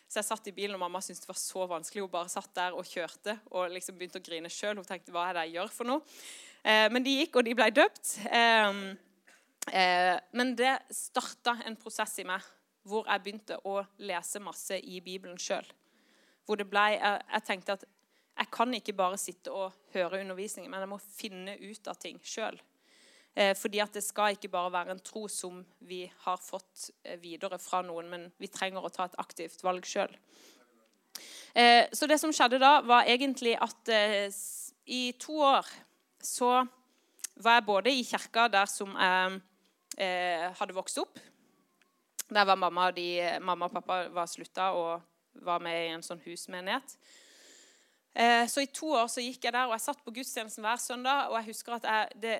Så 0.08 0.22
jeg 0.22 0.28
satt 0.30 0.46
i 0.48 0.54
bilen, 0.56 0.76
og 0.78 0.80
mamma 0.80 1.02
syntes 1.04 1.20
det 1.20 1.28
var 1.28 1.36
så 1.36 1.66
vanskelig. 1.68 2.06
Hun 2.06 2.12
bare 2.12 2.32
satt 2.32 2.48
der 2.56 2.76
og 2.76 2.86
kjørte 2.88 3.34
og 3.52 3.74
liksom 3.74 3.98
begynte 3.98 4.22
å 4.22 4.24
grine 4.24 4.50
sjøl. 4.52 4.78
Hun 4.80 4.88
tenkte 4.88 5.12
hva 5.12 5.26
er 5.28 5.36
det 5.36 5.42
jeg 5.48 5.58
gjør 5.58 5.74
for 5.74 5.90
noe? 5.90 6.20
Eh, 6.62 6.86
men 6.92 7.04
de 7.04 7.18
gikk, 7.18 7.36
og 7.36 7.44
de 7.44 7.56
ble 7.58 7.68
døpt. 7.76 8.14
Eh, 8.24 8.80
eh, 9.68 10.14
men 10.32 10.54
det 10.56 10.78
starta 10.96 11.58
en 11.68 11.76
prosess 11.80 12.16
i 12.22 12.26
meg 12.28 12.46
hvor 12.88 13.04
jeg 13.04 13.20
begynte 13.20 13.58
å 13.68 13.82
lese 14.08 14.40
masse 14.40 14.78
i 14.80 15.02
Bibelen 15.04 15.36
sjøl. 15.36 15.66
Hvor 16.48 16.56
det 16.56 16.70
ble, 16.70 16.86
jeg, 16.94 17.22
jeg 17.34 17.44
tenkte 17.44 17.76
at 17.76 17.84
jeg 18.38 18.50
kan 18.54 18.72
ikke 18.78 18.96
bare 18.96 19.18
sitte 19.20 19.52
og 19.52 19.76
høre 19.92 20.22
undervisningen, 20.22 20.70
men 20.70 20.86
jeg 20.86 20.92
må 20.94 20.98
finne 21.02 21.58
ut 21.58 21.90
av 21.90 21.98
ting 22.00 22.20
sjøl. 22.24 22.56
Eh, 23.36 23.54
fordi 23.56 23.80
at 23.82 23.94
det 23.94 24.02
skal 24.02 24.34
ikke 24.34 24.50
bare 24.50 24.72
være 24.72 24.94
en 24.96 25.02
tro 25.04 25.26
som 25.30 25.60
vi 25.86 26.00
har 26.24 26.40
fått 26.42 26.88
eh, 27.04 27.18
videre 27.22 27.58
fra 27.62 27.82
noen, 27.86 28.08
men 28.10 28.24
vi 28.40 28.50
trenger 28.50 28.82
å 28.82 28.90
ta 28.92 29.06
et 29.06 29.18
aktivt 29.22 29.62
valg 29.66 29.86
sjøl. 29.86 30.14
Eh, 31.54 31.86
så 31.92 32.08
det 32.10 32.18
som 32.22 32.32
skjedde 32.34 32.60
da, 32.62 32.78
var 32.86 33.06
egentlig 33.06 33.54
at 33.60 33.92
i 34.88 35.02
to 35.20 35.38
år 35.44 35.68
så 36.24 36.64
var 37.38 37.58
jeg 37.58 37.68
både 37.68 37.94
i 37.94 38.02
kirka 38.06 38.48
der 38.50 38.66
som 38.70 38.96
jeg 38.98 39.40
hadde 40.58 40.74
vokst 40.74 40.98
opp. 41.02 41.18
Der 42.30 42.46
var 42.46 42.58
mamma, 42.58 42.90
de, 42.94 43.38
mamma 43.42 43.66
og 43.66 43.74
pappa 43.74 44.00
var 44.14 44.28
slutta 44.30 44.70
og 44.76 45.02
var 45.46 45.62
med 45.62 45.78
i 45.78 45.92
en 45.94 46.04
sånn 46.04 46.20
husmenighet. 46.24 46.94
Eh, 48.14 48.46
så 48.48 48.64
i 48.64 48.70
to 48.74 48.90
år 48.96 49.06
så 49.12 49.22
gikk 49.22 49.44
jeg 49.46 49.54
der, 49.54 49.68
og 49.68 49.74
jeg 49.76 49.84
satt 49.84 50.00
på 50.04 50.14
gudstjenesten 50.16 50.64
hver 50.64 50.80
søndag. 50.82 51.28
Og 51.30 51.36
jeg 51.38 51.48
husker 51.52 51.76
at 51.76 51.86
jeg, 51.86 52.20
det, 52.22 52.34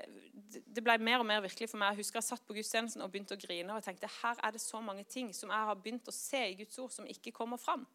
det, 0.66 0.82
ble 0.84 0.96
mer 0.98 1.22
og 1.22 1.28
mer 1.28 1.42
virkelig 1.44 1.70
for 1.70 1.80
meg. 1.80 1.92
Jeg 1.92 2.02
husker 2.02 2.20
jeg 2.20 2.28
satt 2.30 2.46
på 2.48 2.56
gudstjenesten 2.56 3.04
og 3.04 3.12
begynte 3.12 3.36
å 3.36 3.40
grine. 3.40 3.70
Og 3.70 3.78
jeg 3.78 3.90
tenkte 3.90 4.10
her 4.20 4.42
er 4.42 4.54
det 4.56 4.62
så 4.64 4.80
mange 4.84 5.04
ting 5.08 5.30
som 5.36 5.52
jeg 5.54 5.70
har 5.70 5.78
begynt 5.78 6.10
å 6.10 6.14
se 6.14 6.42
i 6.48 6.56
Guds 6.58 6.78
ord, 6.82 6.92
som 6.94 7.08
ikke 7.08 7.34
kommer 7.36 7.60
fram. 7.60 7.86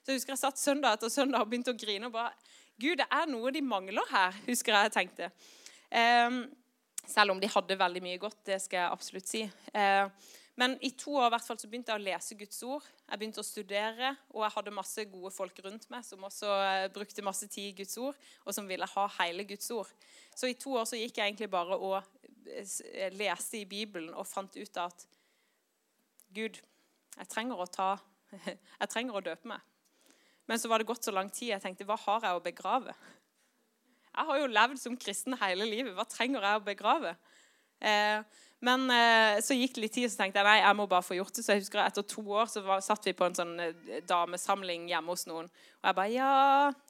Så 0.00 0.12
jeg 0.12 0.20
husker 0.20 0.34
jeg 0.34 0.42
satt 0.42 0.58
søndag 0.62 0.96
etter 0.96 1.12
søndag 1.12 1.44
og 1.44 1.50
begynte 1.52 1.74
å 1.74 1.78
grine. 1.78 2.08
og 2.08 2.16
bare, 2.16 2.32
Gud, 2.80 2.96
det 3.02 3.06
er 3.12 3.28
noe 3.28 3.52
de 3.52 3.60
mangler 3.62 4.06
her, 4.10 4.36
husker 4.48 4.74
jeg 4.74 4.88
jeg 4.88 4.96
tenkte. 4.96 5.30
Um, 5.90 6.42
selv 7.06 7.34
om 7.34 7.40
de 7.42 7.50
hadde 7.50 7.76
veldig 7.78 8.02
mye 8.04 8.20
godt, 8.22 8.38
det 8.46 8.60
skal 8.62 8.80
jeg 8.80 8.94
absolutt 8.96 9.28
si. 9.28 9.42
Uh, 9.74 10.08
men 10.60 10.74
i 10.84 10.90
to 10.98 11.14
år 11.16 11.30
hvert 11.32 11.46
fall, 11.46 11.56
så 11.56 11.68
begynte 11.70 11.94
jeg 11.94 12.02
å 12.02 12.04
lese 12.04 12.36
Guds 12.36 12.58
ord. 12.68 12.84
Jeg 13.06 13.20
begynte 13.20 13.40
å 13.40 13.46
studere, 13.46 14.10
og 14.34 14.42
jeg 14.44 14.54
hadde 14.58 14.74
masse 14.76 15.04
gode 15.08 15.30
folk 15.32 15.60
rundt 15.64 15.86
meg 15.92 16.04
som 16.04 16.26
også 16.28 16.50
eh, 16.66 16.88
brukte 16.92 17.24
masse 17.24 17.48
tid 17.48 17.70
i 17.70 17.76
Guds 17.78 17.96
ord, 18.02 18.18
og 18.44 18.56
som 18.56 18.68
ville 18.68 18.88
ha 18.92 19.06
hele 19.16 19.46
Guds 19.48 19.70
ord. 19.72 19.88
Så 20.36 20.50
i 20.50 20.58
to 20.60 20.74
år 20.76 20.84
så 20.90 21.00
gikk 21.00 21.16
jeg 21.16 21.32
egentlig 21.32 21.48
bare 21.52 21.78
og 21.80 21.96
eh, 22.52 23.08
leste 23.16 23.62
i 23.62 23.68
Bibelen 23.70 24.12
og 24.12 24.28
fant 24.28 24.60
ut 24.60 24.82
at 24.84 25.06
Gud, 26.36 26.60
jeg 27.16 27.32
trenger 27.32 27.64
å 27.64 27.68
ta 27.70 27.90
Jeg 28.80 28.90
trenger 28.92 29.16
å 29.16 29.24
døpe 29.24 29.48
meg. 29.50 29.64
Men 30.46 30.60
så 30.60 30.68
var 30.70 30.78
det 30.78 30.86
gått 30.86 31.06
så 31.06 31.14
lang 31.14 31.32
tid. 31.32 31.48
Jeg 31.54 31.62
tenkte, 31.64 31.86
hva 31.88 31.96
har 31.98 32.28
jeg 32.28 32.36
å 32.36 32.44
begrave? 32.44 32.94
Jeg 34.10 34.28
har 34.28 34.38
jo 34.38 34.52
levd 34.52 34.78
som 34.82 34.98
kristen 34.98 35.34
hele 35.40 35.66
livet. 35.66 35.96
Hva 35.96 36.06
trenger 36.06 36.46
jeg 36.46 36.60
å 36.60 36.64
begrave? 36.68 37.16
Eh, 37.80 38.22
men 38.60 38.90
eh, 38.92 39.38
så 39.40 39.56
gikk 39.56 39.76
det 39.76 39.82
litt 39.86 39.94
tid, 39.96 40.10
så 40.12 40.20
tenkte 40.20 40.42
jeg 40.42 40.44
nei, 40.44 40.58
jeg 40.60 40.76
må 40.76 40.84
bare 40.88 41.04
få 41.04 41.16
gjort 41.16 41.32
det. 41.32 41.44
Så 41.46 41.54
jeg 41.54 41.62
husker 41.62 41.80
Etter 41.80 42.04
to 42.04 42.24
år 42.28 42.48
så 42.52 42.60
var, 42.64 42.82
satt 42.84 43.06
vi 43.08 43.14
på 43.16 43.24
en 43.24 43.36
sånn 43.36 43.54
eh, 43.64 44.02
damesamling 44.08 44.84
hjemme 44.90 45.14
hos 45.14 45.24
noen. 45.30 45.46
Og 45.80 45.88
jeg 45.88 45.96
bare 45.96 46.12
ja, 46.12 46.32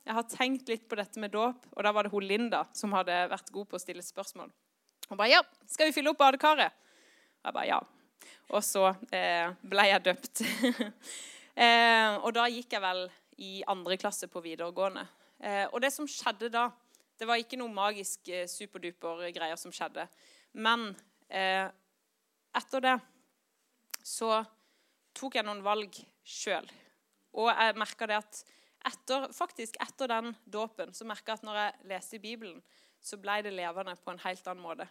jeg 0.03 0.17
har 0.17 0.27
tenkt 0.33 0.73
litt 0.73 0.89
på 0.91 0.99
dette 0.99 1.23
med 1.23 1.31
dåp. 1.35 1.69
Og 1.77 1.87
da 1.87 1.93
var 1.95 2.07
det 2.07 2.11
hun 2.15 2.27
Linda 2.27 2.65
som 2.75 2.97
hadde 2.99 3.15
vært 3.31 3.53
god 3.55 3.71
på 3.71 3.79
å 3.79 3.83
stille 3.83 4.03
spørsmål. 4.03 4.51
Hun 5.07 5.21
bare 5.21 5.31
ja, 5.31 5.45
skal 5.71 5.91
vi 5.91 5.95
fylle 5.95 6.11
opp 6.11 6.19
badekaret? 6.19 6.75
Jeg 7.41 7.55
bare 7.55 7.69
ja. 7.69 7.79
Og 8.51 8.65
så 8.67 8.89
eh, 9.15 9.53
ble 9.63 9.85
jeg 9.93 10.05
døpt. 10.09 10.43
eh, 11.65 12.17
og 12.19 12.33
da 12.35 12.49
gikk 12.51 12.75
jeg 12.75 12.83
vel 12.83 13.05
i 13.47 13.53
andre 13.71 13.99
klasse 14.01 14.27
på 14.33 14.43
videregående. 14.43 15.07
Eh, 15.39 15.69
og 15.71 15.79
det 15.87 15.93
som 15.95 16.11
skjedde 16.11 16.51
da, 16.51 16.67
det 17.21 17.31
var 17.31 17.39
ikke 17.39 17.61
noe 17.61 17.71
magisk 17.71 18.33
superduper 18.51 19.23
greier 19.37 19.59
som 19.61 19.71
skjedde. 19.71 20.09
Men 20.59 20.89
etter 21.31 22.83
det 22.85 22.97
så 24.07 24.41
tok 25.17 25.37
jeg 25.39 25.47
noen 25.47 25.63
valg 25.65 25.95
sjøl. 26.27 26.67
Og 27.39 27.51
jeg 27.53 27.77
merka 27.79 28.09
det 28.11 28.19
at 28.19 28.41
etter, 28.91 29.29
faktisk 29.37 29.77
etter 29.83 30.11
den 30.11 30.33
dåpen 30.49 30.95
så 30.97 31.07
merka 31.07 31.35
jeg 31.35 31.41
at 31.41 31.47
når 31.47 31.61
jeg 31.61 31.91
leste 31.93 32.19
i 32.19 32.25
Bibelen, 32.25 32.63
så 33.01 33.19
ble 33.21 33.41
det 33.45 33.53
levende 33.55 33.95
på 34.01 34.13
en 34.13 34.23
helt 34.25 34.49
annen 34.51 34.65
måte. 34.65 34.89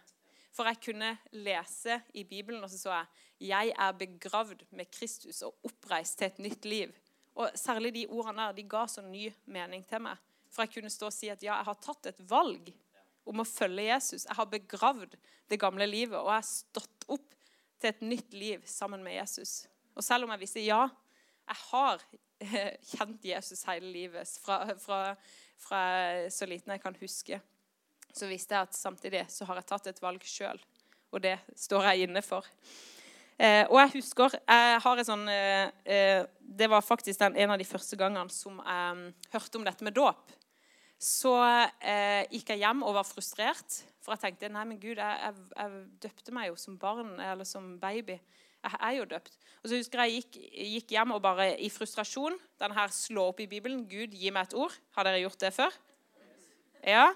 For 0.54 0.66
jeg 0.66 0.80
kunne 0.82 1.12
lese 1.36 2.00
i 2.18 2.24
Bibelen, 2.26 2.62
og 2.64 2.70
så 2.72 2.78
så 2.78 2.94
jeg 2.94 3.06
jeg 3.40 3.72
er 3.72 3.92
begravd 3.96 4.66
med 4.76 4.90
Kristus 4.92 5.40
og 5.46 5.56
oppreist 5.64 6.18
til 6.18 6.26
et 6.26 6.38
nytt 6.44 6.66
liv. 6.68 6.90
Og 7.34 7.48
Særlig 7.56 7.94
de 7.94 8.06
ordene 8.06 8.50
der 8.50 8.52
de 8.58 8.68
ga 8.68 8.86
så 8.86 9.00
ny 9.00 9.30
mening 9.46 9.86
til 9.88 10.02
meg. 10.04 10.18
For 10.50 10.62
jeg 10.62 10.74
kunne 10.74 10.90
stå 10.90 11.06
og 11.06 11.14
si 11.14 11.30
at 11.32 11.42
ja, 11.42 11.54
jeg 11.54 11.68
har 11.70 11.78
tatt 11.80 12.10
et 12.10 12.20
valg 12.30 12.68
om 13.30 13.42
å 13.42 13.48
følge 13.48 13.88
Jesus. 13.88 14.26
Jeg 14.26 14.36
har 14.38 14.48
begravd 14.50 15.14
det 15.50 15.58
gamle 15.60 15.86
livet, 15.88 16.18
og 16.18 16.30
jeg 16.32 16.40
har 16.40 16.48
stått 16.48 17.06
opp 17.10 17.36
til 17.80 17.92
et 17.92 18.02
nytt 18.04 18.34
liv 18.36 18.64
sammen 18.68 19.04
med 19.04 19.16
Jesus. 19.16 19.64
Og 19.96 20.04
selv 20.04 20.26
om 20.26 20.34
jeg 20.34 20.42
visste 20.42 20.64
ja, 20.64 20.82
jeg 21.50 21.60
har 21.70 22.02
kjent 22.92 23.24
Jesus 23.32 23.64
hele 23.68 23.90
livet, 23.92 24.28
fra, 24.42 24.62
fra, 24.80 25.00
fra 25.60 25.82
så 26.32 26.48
liten 26.48 26.74
jeg 26.74 26.82
kan 26.82 26.96
huske, 27.00 27.40
så 28.10 28.28
visste 28.30 28.56
jeg 28.56 28.68
at 28.68 28.76
samtidig 28.76 29.24
så 29.30 29.46
har 29.48 29.60
jeg 29.60 29.70
tatt 29.70 29.90
et 29.90 30.02
valg 30.02 30.24
sjøl. 30.26 30.58
Og 31.10 31.22
det 31.22 31.36
står 31.58 31.90
jeg 31.90 32.08
inne 32.08 32.22
for. 32.22 32.46
Eh, 33.40 33.64
og 33.70 33.78
jeg 33.80 33.94
husker 33.96 34.34
jeg 34.36 34.80
har 34.84 35.00
et 35.00 35.08
sånn, 35.08 35.22
eh, 35.32 35.70
eh 35.88 36.26
Det 36.38 36.66
var 36.68 36.82
faktisk 36.84 37.18
den, 37.18 37.36
en 37.36 37.50
av 37.54 37.58
de 37.58 37.64
første 37.64 37.96
gangene 37.96 38.28
som 38.28 38.58
jeg 38.58 38.92
um, 38.92 39.14
hørte 39.32 39.56
om 39.56 39.64
dette 39.64 39.86
med 39.86 39.94
dåp 39.96 40.34
så 41.00 41.32
eh, 41.80 42.26
gikk 42.28 42.52
jeg 42.52 42.60
hjem 42.60 42.82
og 42.84 42.98
var 42.98 43.08
frustrert. 43.08 43.78
For 44.04 44.12
jeg 44.12 44.20
tenkte 44.24 44.50
nei, 44.52 44.66
men 44.68 44.80
Gud, 44.80 44.98
jeg, 45.00 45.16
jeg, 45.24 45.46
jeg, 45.56 45.80
døpte 46.04 46.34
meg 46.36 46.50
jo 46.50 46.58
som 46.60 46.76
barn 46.80 47.14
eller 47.24 47.48
som 47.48 47.72
baby. 47.80 48.18
Jeg 48.60 48.76
er 48.76 48.96
jo 48.98 49.06
døpt. 49.08 49.38
Og 49.62 49.70
så 49.70 49.78
husker 49.80 50.02
jeg 50.04 50.18
gikk, 50.18 50.36
gikk 50.74 50.92
hjem 50.92 51.14
og 51.16 51.22
bare 51.24 51.54
i 51.60 51.70
frustrasjon 51.72 52.36
den 52.60 52.74
her 52.76 52.92
slå 52.92 53.30
opp 53.30 53.40
i 53.40 53.48
Bibelen. 53.48 53.86
Gud, 53.88 54.12
gi 54.12 54.32
meg 54.32 54.50
et 54.50 54.56
ord. 54.60 54.76
Har 54.96 55.08
dere 55.08 55.22
gjort 55.22 55.40
det 55.40 55.52
før? 55.56 55.78
Ja. 56.84 57.06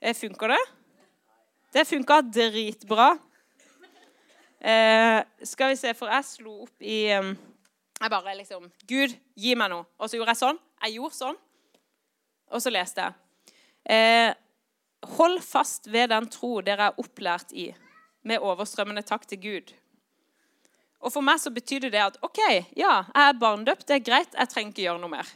Eh, 0.00 0.16
funker 0.16 0.54
det? 0.54 0.62
Det 1.76 1.84
funka 1.88 2.22
dritbra. 2.24 3.10
Eh, 4.64 5.20
skal 5.44 5.74
vi 5.74 5.76
se, 5.76 5.92
for 5.92 6.08
jeg 6.08 6.24
slo 6.24 6.62
opp 6.64 6.80
i 6.80 7.10
um, 7.18 7.34
Jeg 8.00 8.08
bare 8.08 8.32
liksom 8.38 8.70
Gud, 8.88 9.12
gi 9.36 9.52
meg 9.52 9.68
noe. 9.74 9.84
Og 10.00 10.08
så 10.08 10.16
gjorde 10.16 10.32
jeg 10.32 10.40
sånn. 10.40 10.62
Jeg 10.86 10.96
gjorde 10.96 11.18
sånn. 11.18 11.40
Og 12.48 12.64
så 12.64 12.72
leste 12.72 13.04
jeg. 13.04 13.23
Eh, 13.84 14.32
hold 15.16 15.42
fast 15.44 15.86
ved 15.92 16.08
den 16.12 16.28
tro 16.32 16.58
dere 16.64 16.88
er 16.88 17.00
opplært 17.00 17.52
i, 17.52 17.68
med 18.24 18.40
overstrømmende 18.40 19.04
takk 19.04 19.26
til 19.28 19.40
Gud. 19.42 19.72
Og 21.04 21.12
For 21.12 21.24
meg 21.24 21.40
så 21.42 21.52
betydde 21.52 21.90
det 21.92 22.00
at 22.00 22.20
ok, 22.24 22.40
ja, 22.80 23.02
jeg 23.12 23.28
er 23.28 23.40
barndøpt, 23.40 23.86
det 23.88 23.98
er 23.98 24.06
greit, 24.06 24.32
jeg 24.32 24.50
trenger 24.50 24.72
ikke 24.72 24.86
gjøre 24.86 25.02
noe 25.02 25.12
mer. 25.12 25.32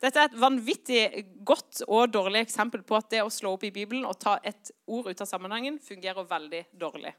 Dette 0.00 0.16
er 0.16 0.30
et 0.30 0.38
vanvittig 0.40 1.02
godt 1.44 1.82
og 1.84 2.08
dårlig 2.08 2.46
eksempel 2.46 2.80
på 2.88 2.96
at 2.96 3.10
det 3.12 3.20
å 3.20 3.32
slå 3.32 3.52
opp 3.58 3.66
i 3.68 3.72
Bibelen 3.74 4.06
og 4.08 4.16
ta 4.22 4.38
et 4.40 4.72
ord 4.88 5.10
ut 5.10 5.20
av 5.20 5.28
sammenhengen 5.28 5.76
fungerer 5.84 6.24
veldig 6.24 6.62
dårlig. 6.80 7.12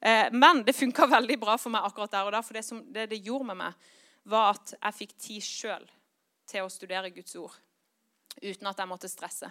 Eh, 0.00 0.32
men 0.32 0.64
det 0.64 0.72
funka 0.78 1.10
veldig 1.18 1.36
bra 1.42 1.58
for 1.60 1.74
meg 1.74 1.84
akkurat 1.84 2.16
der 2.16 2.30
og 2.30 2.32
da. 2.38 2.40
For 2.46 2.56
det, 2.56 2.64
som, 2.64 2.80
det, 2.88 3.10
det 3.12 3.20
gjorde 3.20 3.50
med 3.50 3.60
meg, 3.60 3.92
var 4.24 4.54
at 4.56 4.72
jeg 4.78 4.98
fikk 5.02 5.16
tid 5.20 5.44
sjøl 5.44 5.84
til 6.48 6.64
å 6.64 6.72
studere 6.72 7.12
Guds 7.12 7.36
ord 7.36 7.60
uten 8.42 8.70
at 8.70 8.78
jeg 8.78 8.90
måtte 8.90 9.10
stresse. 9.10 9.50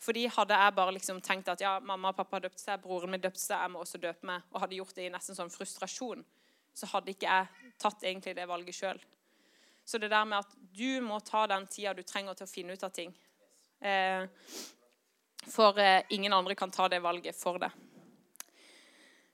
Fordi 0.00 0.26
Hadde 0.32 0.56
jeg 0.56 0.74
bare 0.74 0.94
liksom 0.96 1.20
tenkt 1.20 1.48
at 1.52 1.60
ja, 1.60 1.74
mamma 1.80 2.12
og 2.12 2.16
pappa 2.16 2.38
har 2.38 2.46
døpt 2.46 2.60
seg, 2.60 2.80
broren 2.80 3.12
min 3.12 3.20
døpte 3.20 3.42
seg, 3.42 3.58
jeg 3.60 3.72
må 3.72 3.82
også 3.82 4.00
døpe 4.00 4.26
meg, 4.26 4.46
og 4.52 4.62
hadde 4.62 4.78
gjort 4.78 4.96
det 4.96 5.06
i 5.06 5.12
nesten 5.12 5.36
sånn 5.36 5.52
frustrasjon, 5.52 6.24
så 6.72 6.88
hadde 6.94 7.12
ikke 7.12 7.28
jeg 7.28 7.72
tatt 7.82 8.06
egentlig 8.06 8.34
det 8.38 8.48
valget 8.48 8.78
sjøl. 8.78 9.00
Så 9.84 9.98
det 9.98 10.08
der 10.12 10.24
med 10.24 10.38
at 10.40 10.56
du 10.76 11.00
må 11.04 11.18
ta 11.26 11.44
den 11.50 11.66
tida 11.68 11.92
du 11.96 12.02
trenger 12.06 12.38
til 12.38 12.46
å 12.46 12.50
finne 12.50 12.76
ut 12.76 12.86
av 12.86 12.94
ting. 12.94 13.12
Eh, 13.80 14.24
for 15.50 15.78
eh, 15.80 16.02
ingen 16.14 16.32
andre 16.32 16.54
kan 16.54 16.72
ta 16.72 16.88
det 16.88 17.02
valget 17.04 17.36
for 17.36 17.60
deg. 17.60 17.74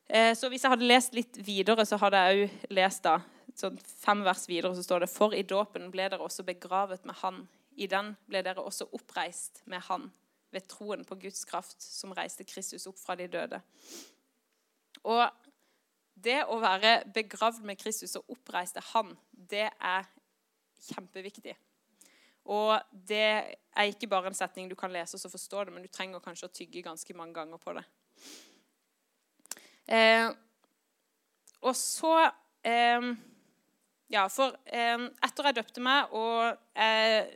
Eh, 0.07 0.33
så 0.39 0.49
hvis 0.51 0.65
jeg 0.65 0.73
hadde 0.73 0.89
lest 0.89 1.15
litt 1.15 1.39
videre, 1.47 1.87
så 1.87 1.99
hadde 2.01 2.23
jeg 2.23 2.47
òg 2.47 2.75
lest 2.79 3.05
da, 3.07 3.19
sånn 3.59 3.79
fem 3.79 4.23
vers 4.27 4.47
videre, 4.49 4.75
så 4.75 4.85
står 4.87 5.05
det 5.05 5.13
For 5.13 5.35
i 5.35 5.45
dåpen 5.47 5.91
ble 5.91 6.09
dere 6.09 6.23
også 6.23 6.47
begravet 6.47 7.07
med 7.09 7.19
Han 7.23 7.45
i 7.77 7.89
den 7.91 8.15
ble 8.29 8.43
dere 8.45 8.65
også 8.65 8.89
oppreist 8.97 9.63
med 9.71 9.85
Han 9.89 10.09
ved 10.55 10.69
troen 10.71 11.05
på 11.05 11.19
Guds 11.21 11.45
kraft, 11.45 11.83
som 11.83 12.15
reiste 12.17 12.47
Kristus 12.49 12.87
opp 12.89 12.99
fra 13.01 13.17
de 13.19 13.29
døde. 13.29 13.61
Og 15.05 15.27
Det 16.17 16.39
å 16.49 16.57
være 16.57 17.03
begravd 17.13 17.61
med 17.69 17.77
Kristus 17.77 18.17
og 18.17 18.31
oppreist 18.33 18.79
til 18.79 18.87
Han, 18.95 19.11
det 19.31 19.67
er 19.69 20.07
kjempeviktig. 20.87 21.53
Og 22.49 22.79
det 22.91 23.27
er 23.77 23.91
ikke 23.91 24.09
bare 24.09 24.31
en 24.31 24.39
setning 24.39 24.71
du 24.71 24.77
kan 24.79 24.93
lese 24.95 25.19
og 25.19 25.21
så 25.21 25.29
forstå 25.29 25.65
det, 25.67 25.75
men 25.75 25.85
du 25.85 25.91
trenger 25.93 26.23
kanskje 26.25 26.49
å 26.49 26.55
tygge 26.55 26.85
ganske 26.87 27.17
mange 27.19 27.35
ganger 27.37 27.61
på 27.61 27.75
det. 27.77 27.85
Eh, 29.93 30.31
og 31.61 31.77
så 31.77 32.15
eh, 32.65 33.11
Ja, 34.09 34.29
for 34.31 34.55
eh, 34.71 35.09
etter 35.27 35.51
jeg 35.51 35.59
døpte 35.59 35.83
meg, 35.83 36.15
og 36.15 36.57
eh, 36.79 37.27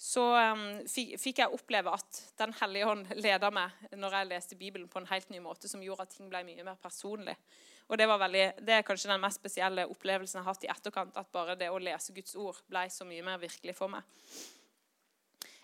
så 0.00 0.22
um, 0.54 0.62
fikk 0.88 1.42
jeg 1.42 1.52
oppleve 1.52 1.92
at 1.92 2.20
Den 2.40 2.54
hellige 2.56 2.86
ånd 2.88 3.10
leda 3.20 3.50
meg 3.52 3.74
når 4.00 4.14
jeg 4.16 4.28
leste 4.30 4.56
Bibelen 4.56 4.88
på 4.88 5.02
en 5.02 5.10
helt 5.10 5.28
ny 5.28 5.42
måte, 5.44 5.68
som 5.68 5.82
gjorde 5.84 6.06
at 6.06 6.14
ting 6.14 6.30
ble 6.32 6.40
mye 6.46 6.64
mer 6.64 6.78
personlig. 6.80 7.36
Og 7.90 7.98
det, 7.98 8.06
veldig, 8.06 8.44
det, 8.62 8.74
er 8.78 8.86
kanskje 8.86 9.10
den 9.10 9.20
mest 9.20 9.40
spesielle 9.42 9.84
opplevelsen 9.90 10.38
jeg 10.38 10.46
har 10.46 10.54
hatt 10.54 10.64
i 10.64 10.70
etterkant. 10.72 11.16
At 11.20 11.32
bare 11.34 11.58
det 11.58 11.68
å 11.68 11.80
lese 11.82 12.14
Guds 12.16 12.36
ord 12.38 12.62
ble 12.70 12.86
så 12.88 13.04
mye 13.04 13.24
mer 13.26 13.40
virkelig 13.42 13.74
for 13.76 13.92
meg. 13.92 14.06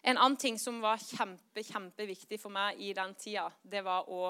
En 0.07 0.18
annen 0.18 0.37
ting 0.38 0.59
som 0.61 0.83
var 0.83 1.01
kjempe, 1.03 1.62
kjempeviktig 1.64 2.38
for 2.42 2.53
meg 2.55 2.83
i 2.83 2.92
den 2.94 3.14
tida, 3.18 3.46
det 3.62 3.83
var 3.87 4.11
å 4.11 4.29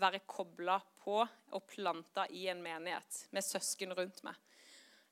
være 0.00 0.24
kobla 0.26 0.80
på 1.04 1.20
og 1.22 1.66
planta 1.70 2.26
i 2.34 2.48
en 2.50 2.64
menighet 2.64 3.26
med 3.30 3.46
søsken 3.46 3.94
rundt 3.94 4.24
meg. 4.26 4.40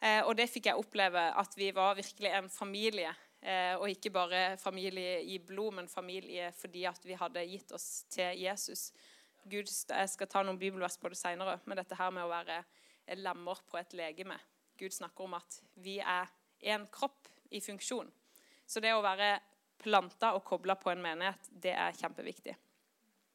Eh, 0.03 0.21
og 0.27 0.35
det 0.37 0.51
fikk 0.51 0.67
jeg 0.69 0.81
oppleve, 0.81 1.29
at 1.39 1.55
vi 1.57 1.71
var 1.77 1.95
virkelig 2.01 2.33
en 2.33 2.51
familie. 2.51 3.13
Eh, 3.43 3.75
og 3.75 3.89
ikke 3.91 4.13
bare 4.15 4.43
familie 4.63 5.19
i 5.27 5.41
blod, 5.43 5.75
men 5.81 5.91
familie 5.91 6.53
fordi 6.55 6.85
at 6.87 7.03
vi 7.05 7.19
hadde 7.19 7.43
gitt 7.51 7.75
oss 7.75 8.05
til 8.13 8.39
Jesus. 8.39 8.93
Gud, 9.43 9.67
Jeg 9.67 10.09
skal 10.09 10.29
ta 10.31 10.43
noen 10.43 10.59
bibelvers 10.59 10.97
på 10.97 11.11
det 11.11 11.19
seinere, 11.19 11.59
men 11.67 11.77
dette 11.77 11.99
her 11.99 12.11
med 12.15 12.23
å 12.23 12.31
være 12.31 12.63
lemmer 13.19 13.59
på 13.67 13.77
et 13.81 13.93
legeme 13.99 14.39
Gud 14.79 14.93
snakker 14.95 15.25
om 15.25 15.35
at 15.35 15.61
vi 15.75 15.99
er 15.99 16.31
én 16.63 16.87
kropp 16.91 17.29
i 17.51 17.61
funksjon. 17.61 18.09
Så 18.67 18.81
det 18.81 18.95
å 18.95 19.03
være 19.05 19.37
planta 19.83 20.33
og 20.37 20.45
kobla 20.47 20.77
på 20.79 20.91
en 20.93 21.03
menighet, 21.03 21.51
det 21.51 21.75
er 21.75 21.97
kjempeviktig. 21.99 22.55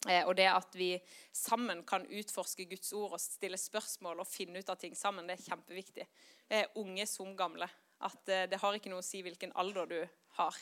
Eh, 0.08 0.24
og 0.26 0.36
det 0.38 0.48
at 0.52 0.76
vi 0.78 0.94
sammen 1.36 1.84
kan 1.88 2.06
utforske 2.08 2.68
Guds 2.70 2.94
ord 2.96 3.18
og 3.18 3.22
stille 3.22 3.60
spørsmål 3.60 4.24
og 4.24 4.30
finne 4.30 4.60
ut 4.60 4.72
av 4.72 4.80
ting 4.82 4.96
sammen, 4.96 5.28
det 5.28 5.38
er 5.38 5.48
kjempeviktig. 5.50 6.08
Eh, 6.50 6.68
unge 6.80 7.08
som 7.10 7.36
gamle. 7.38 7.70
At 8.06 8.30
eh, 8.30 8.46
det 8.50 8.60
har 8.62 8.78
ikke 8.78 8.92
noe 8.94 9.02
å 9.02 9.06
si 9.06 9.24
hvilken 9.26 9.56
alder 9.58 9.90
du 9.90 10.02
har. 10.38 10.60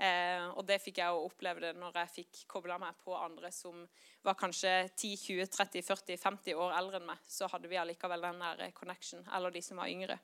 Eh, 0.00 0.46
og 0.54 0.64
det 0.64 0.78
fikk 0.80 1.02
jeg 1.02 1.12
oppleve 1.12 1.60
det 1.60 1.74
når 1.76 1.92
jeg 2.00 2.12
fikk 2.14 2.38
kobla 2.48 2.78
meg 2.80 2.96
på 3.04 3.12
andre 3.18 3.50
som 3.52 3.82
var 4.24 4.38
kanskje 4.40 4.72
10-20-30-40-50 4.94 6.56
år 6.56 6.72
eldre 6.78 6.96
enn 7.00 7.10
meg. 7.10 7.18
Så 7.28 7.50
hadde 7.52 7.68
vi 7.68 7.80
allikevel 7.80 8.24
den 8.24 8.40
der 8.40 8.72
connection. 8.76 9.26
Eller 9.36 9.50
de 9.52 9.62
som 9.64 9.80
var 9.82 9.88
yngre. 9.92 10.16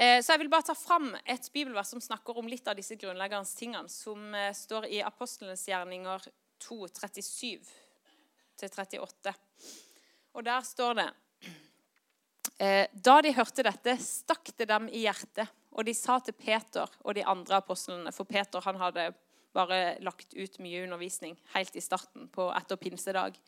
Eh, 0.00 0.18
så 0.24 0.32
jeg 0.32 0.40
vil 0.40 0.52
bare 0.52 0.68
ta 0.70 0.74
fram 0.78 1.16
et 1.28 1.50
bibelvers 1.52 1.90
som 1.92 2.00
snakker 2.00 2.38
om 2.40 2.46
litt 2.48 2.68
av 2.70 2.76
disse 2.78 2.96
grunnleggende 2.96 3.56
tingene, 3.58 3.88
som 3.92 4.34
eh, 4.34 4.54
står 4.56 4.86
i 4.88 5.02
Apostlenes 5.04 5.68
gjerninger 5.68 6.20
2, 6.64 6.86
37-38. 6.96 9.34
Og 10.32 10.44
der 10.46 10.60
står 10.64 10.94
det 10.96 11.08
eh, 11.10 11.14
Da 12.60 13.14
de 13.24 13.30
hørte 13.32 13.64
dette, 13.64 13.94
stakk 14.04 14.50
det 14.58 14.66
dem 14.68 14.90
i 14.92 15.06
hjertet 15.06 15.48
og 15.70 15.86
de 15.86 15.94
sa 15.94 16.18
til 16.22 16.36
Peter 16.36 16.90
og 17.04 17.14
de 17.16 17.24
andre 17.28 17.60
apostlene 17.60 18.12
For 18.14 18.28
Peter 18.28 18.62
han 18.66 18.80
hadde 18.80 19.10
bare 19.56 19.98
lagt 20.04 20.34
ut 20.34 20.58
mye 20.62 20.84
undervisning 20.84 21.36
helt 21.54 21.76
i 21.76 21.82
starten 21.82 22.28
på 22.30 22.50
etter 22.54 22.78
pinsedag. 22.78 23.38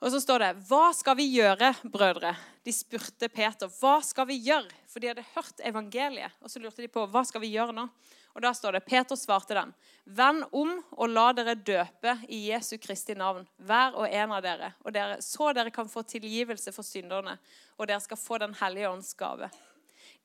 Og 0.00 0.12
så 0.12 0.20
står 0.20 0.38
det, 0.38 0.50
'Hva 0.68 0.92
skal 0.92 1.16
vi 1.16 1.26
gjøre, 1.36 1.72
brødre?' 1.84 2.36
De 2.64 2.72
spurte 2.72 3.28
Peter, 3.28 3.68
'Hva 3.68 4.02
skal 4.04 4.26
vi 4.26 4.40
gjøre?' 4.44 4.72
For 4.86 5.00
de 5.00 5.08
hadde 5.08 5.24
hørt 5.34 5.60
evangeliet. 5.64 6.32
Og 6.40 6.50
så 6.50 6.60
lurte 6.60 6.82
de 6.82 6.88
på, 6.88 7.06
'Hva 7.06 7.24
skal 7.24 7.40
vi 7.40 7.52
gjøre 7.56 7.72
nå?' 7.72 7.88
Og 8.36 8.42
da 8.44 8.52
står 8.52 8.76
det, 8.76 8.84
Peter 8.84 9.16
svarte 9.16 9.54
dem, 9.56 9.70
'Vend 10.04 10.44
om 10.52 10.74
og 10.92 11.08
la 11.08 11.30
dere 11.32 11.54
døpe 11.56 12.12
i 12.28 12.50
Jesu 12.50 12.76
Kristi 12.78 13.14
navn, 13.16 13.46
hver 13.56 13.96
og 13.96 14.12
en 14.12 14.32
av 14.32 14.42
dere, 14.44 14.74
og 14.84 14.92
dere, 14.92 15.22
så 15.24 15.54
dere 15.56 15.72
kan 15.72 15.88
få 15.88 16.02
tilgivelse 16.02 16.72
for 16.72 16.84
synderne, 16.84 17.38
og 17.78 17.88
dere 17.88 18.00
skal 18.00 18.20
få 18.20 18.38
Den 18.38 18.54
hellige 18.54 18.90
ånds 18.90 19.14
gave.' 19.14 19.50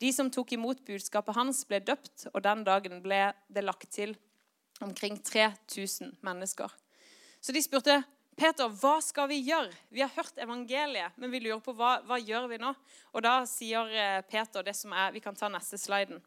De 0.02 0.12
som 0.14 0.30
tok 0.32 0.52
imot 0.52 0.84
budskapet 0.86 1.36
hans, 1.36 1.64
ble 1.66 1.80
døpt, 1.80 2.28
og 2.34 2.42
den 2.44 2.64
dagen 2.64 3.02
ble 3.02 3.34
det 3.48 3.64
lagt 3.64 3.90
til 3.92 4.18
omkring 4.82 5.18
3000 5.24 6.18
mennesker. 6.22 6.70
Så 7.40 7.54
de 7.54 7.62
spurte 7.62 8.04
Peter, 8.36 8.68
hva 8.68 8.96
skal 9.02 9.28
vi 9.30 9.38
gjøre? 9.46 9.72
Vi 9.90 10.02
har 10.02 10.10
hørt 10.16 10.38
evangeliet, 10.38 11.18
men 11.18 11.32
vi 11.32 11.40
lurer 11.40 11.62
på 11.62 11.74
hva, 11.78 12.00
hva 12.08 12.18
gjør 12.18 12.48
vi 12.50 12.58
nå? 12.58 12.74
Og 13.14 13.24
da 13.24 13.46
sier 13.46 13.92
eh, 13.92 14.22
Peter 14.26 14.64
det 14.64 14.74
som 14.76 14.94
er 14.94 15.12
Vi 15.12 15.22
kan 15.22 15.36
ta 15.36 15.50
neste 15.52 15.78
sliden. 15.78 16.22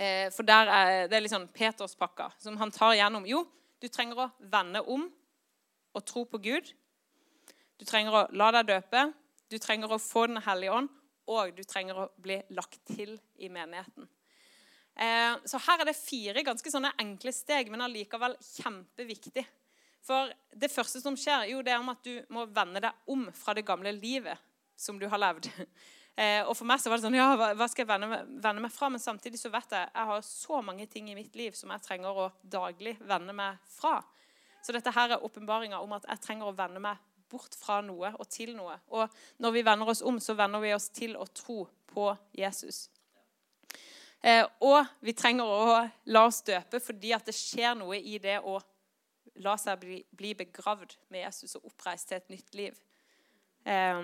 Eh, 0.00 0.28
for 0.32 0.48
er, 0.48 1.08
det 1.10 1.16
er 1.16 1.24
litt 1.24 1.34
sånn 1.34 1.50
Peterspakka 1.52 2.30
som 2.40 2.56
han 2.60 2.72
tar 2.72 2.96
gjennom. 2.96 3.26
Jo, 3.28 3.44
du 3.80 3.88
trenger 3.92 4.24
å 4.24 4.30
vende 4.40 4.80
om 4.88 5.08
og 5.92 6.06
tro 6.06 6.24
på 6.24 6.40
Gud. 6.40 6.70
Du 7.76 7.84
trenger 7.84 8.16
å 8.16 8.22
la 8.32 8.48
deg 8.56 8.70
døpe. 8.70 9.10
Du 9.50 9.58
trenger 9.58 9.92
å 9.92 10.00
få 10.00 10.28
Den 10.30 10.40
hellige 10.44 10.72
ånd 10.78 10.96
og 11.30 11.54
du 11.54 11.62
trenger 11.66 11.98
å 11.98 12.08
bli 12.20 12.38
lagt 12.56 12.80
til 12.90 13.14
i 13.38 13.50
menigheten. 13.52 14.08
Eh, 15.00 15.36
så 15.46 15.60
her 15.66 15.82
er 15.82 15.90
det 15.90 15.98
fire 15.98 16.44
ganske 16.44 16.72
sånne 16.72 16.92
enkle 17.00 17.32
steg, 17.34 17.70
men 17.70 17.84
allikevel 17.84 18.34
kjempeviktig. 18.42 19.44
For 20.04 20.32
det 20.56 20.72
første 20.72 21.02
som 21.02 21.16
skjer, 21.18 21.50
jo, 21.52 21.62
det 21.62 21.74
er 21.74 21.82
om 21.82 21.92
at 21.92 22.02
du 22.04 22.18
må 22.32 22.46
vende 22.50 22.82
deg 22.82 23.12
om 23.12 23.28
fra 23.36 23.54
det 23.56 23.66
gamle 23.68 23.92
livet 23.96 24.40
som 24.80 24.98
du 24.98 25.06
har 25.12 25.20
levd. 25.20 25.50
Eh, 26.16 26.42
og 26.42 26.56
for 26.58 26.66
meg 26.68 26.80
så 26.82 26.90
var 26.90 26.98
det 26.98 27.06
sånn 27.06 27.16
Ja, 27.16 27.28
hva 27.38 27.68
skal 27.70 27.84
jeg 27.84 27.90
vende, 27.90 28.22
vende 28.42 28.64
meg 28.64 28.72
fra? 28.74 28.90
Men 28.92 29.02
samtidig 29.02 29.38
så 29.40 29.52
vet 29.52 29.70
jeg 29.72 29.86
jeg 29.86 30.08
har 30.10 30.24
så 30.26 30.62
mange 30.64 30.86
ting 30.90 31.10
i 31.10 31.16
mitt 31.16 31.36
liv 31.38 31.54
som 31.56 31.70
jeg 31.72 31.84
trenger 31.86 32.24
å 32.24 32.30
daglig 32.42 32.96
vende 33.08 33.34
meg 33.36 33.60
fra. 33.70 34.00
Så 34.60 34.74
dette 34.76 34.92
her 34.92 35.14
er 35.14 35.24
åpenbaringa 35.24 35.80
om 35.80 35.94
at 35.96 36.08
jeg 36.08 36.24
trenger 36.26 36.50
å 36.50 36.56
vende 36.56 36.82
meg 36.82 36.98
bort 37.30 37.54
fra 37.56 37.78
noe 37.84 38.10
og 38.18 38.26
til 38.28 38.52
noe. 38.56 38.74
Og 38.90 39.06
når 39.40 39.54
vi 39.54 39.66
vender 39.66 39.92
oss 39.92 40.02
om, 40.02 40.18
så 40.20 40.34
vender 40.36 40.62
vi 40.64 40.74
oss 40.74 40.90
til 40.92 41.14
å 41.16 41.28
tro 41.30 41.62
på 41.90 42.10
Jesus. 42.36 42.88
Eh, 44.20 44.44
og 44.60 44.84
vi 45.00 45.14
trenger 45.16 45.48
å 45.48 45.78
la 46.12 46.26
oss 46.26 46.42
døpe 46.44 46.82
fordi 46.84 47.14
at 47.16 47.30
det 47.30 47.36
skjer 47.36 47.78
noe 47.78 47.96
i 47.96 48.18
det 48.20 48.36
å 48.44 48.58
la 49.40 49.54
seg 49.56 49.80
bli, 49.80 50.02
bli 50.12 50.34
begravd 50.36 50.98
med 51.08 51.22
Jesus 51.22 51.56
og 51.56 51.70
oppreist 51.70 52.10
til 52.10 52.18
et 52.18 52.32
nytt 52.34 52.58
liv. 52.58 52.76
Eh, 53.64 54.02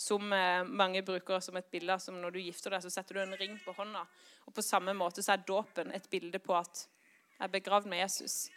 som 0.00 0.32
eh, 0.32 0.62
mange 0.64 1.02
bruker 1.04 1.42
som 1.44 1.58
et 1.60 1.68
bilde 1.72 1.96
som 2.00 2.16
når 2.20 2.34
du 2.34 2.40
gifter 2.40 2.72
deg, 2.72 2.84
så 2.84 2.92
setter 2.92 3.18
du 3.18 3.22
en 3.24 3.36
ring 3.40 3.58
på 3.64 3.74
hånda. 3.76 4.06
Og 4.48 4.54
på 4.56 4.64
samme 4.64 4.94
måte 4.96 5.24
så 5.24 5.34
er 5.34 5.44
dåpen 5.46 5.92
et 5.94 6.08
bilde 6.12 6.40
på 6.42 6.56
at 6.56 6.86
jeg 6.86 7.44
er 7.46 7.52
begravd 7.52 7.88
med 7.90 8.02
Jesus. 8.02 8.48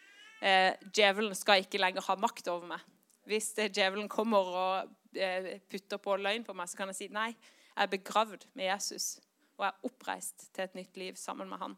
Eh, 0.44 0.72
djevelen 0.96 1.36
skal 1.36 1.64
ikke 1.64 1.82
lenger 1.82 2.06
ha 2.08 2.16
makt 2.20 2.50
over 2.52 2.74
meg. 2.74 2.88
Hvis 3.28 3.54
djevelen 3.56 4.10
kommer 4.12 4.50
og 4.64 5.16
eh, 5.16 5.58
putter 5.72 6.00
på 6.04 6.18
løgn 6.20 6.44
på 6.48 6.56
meg, 6.56 6.68
så 6.72 6.80
kan 6.80 6.92
jeg 6.92 7.00
si 7.00 7.08
nei, 7.14 7.30
jeg 7.74 7.86
er 7.86 7.92
begravd 7.92 8.48
med 8.54 8.68
Jesus 8.68 9.18
og 9.58 9.68
er 9.68 9.88
oppreist 9.88 10.48
til 10.54 10.66
et 10.66 10.76
nytt 10.78 10.98
liv 11.00 11.18
sammen 11.20 11.50
med 11.50 11.62
han. 11.62 11.76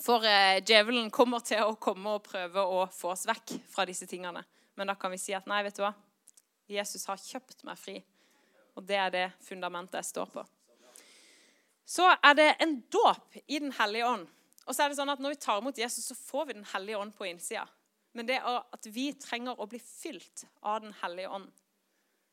For 0.00 0.24
eh, 0.24 0.60
djevelen 0.64 1.10
kommer 1.12 1.44
til 1.44 1.64
å 1.64 1.76
komme 1.80 2.16
og 2.16 2.24
prøve 2.26 2.64
å 2.64 2.86
få 2.92 3.12
oss 3.12 3.26
vekk 3.28 3.58
fra 3.72 3.84
disse 3.88 4.08
tingene. 4.08 4.44
Men 4.76 4.88
da 4.88 4.96
kan 4.96 5.12
vi 5.12 5.20
si 5.20 5.36
at 5.36 5.48
nei, 5.50 5.60
vet 5.66 5.76
du 5.76 5.84
hva? 5.84 5.92
Jesus 6.72 7.04
har 7.10 7.20
kjøpt 7.20 7.64
meg 7.68 7.80
fri. 7.80 7.98
Og 8.76 8.86
det 8.88 8.96
er 8.96 9.10
det 9.12 9.26
fundamentet 9.44 10.00
jeg 10.00 10.10
står 10.12 10.32
på. 10.32 10.44
Så 11.84 12.06
er 12.14 12.34
det 12.38 12.48
en 12.62 12.78
dåp 12.92 13.36
i 13.46 13.58
Den 13.58 13.72
hellige 13.72 14.06
ånd. 14.06 14.26
Og 14.66 14.74
så 14.74 14.84
er 14.84 14.88
det 14.88 14.96
sånn 14.96 15.10
at 15.12 15.20
Når 15.20 15.34
vi 15.34 15.44
tar 15.44 15.58
imot 15.60 15.78
Jesus, 15.78 16.06
så 16.06 16.14
får 16.14 16.46
vi 16.46 16.58
Den 16.60 16.68
hellige 16.72 16.98
ånd 16.98 17.14
på 17.16 17.26
innsida 17.26 17.66
men 18.12 18.28
det 18.28 18.38
er 18.38 18.60
at 18.60 18.88
vi 18.92 19.10
trenger 19.16 19.60
å 19.60 19.68
bli 19.68 19.80
fylt 19.80 20.44
av 20.60 20.82
Den 20.84 20.92
hellige 21.00 21.32
ånd. 21.32 21.48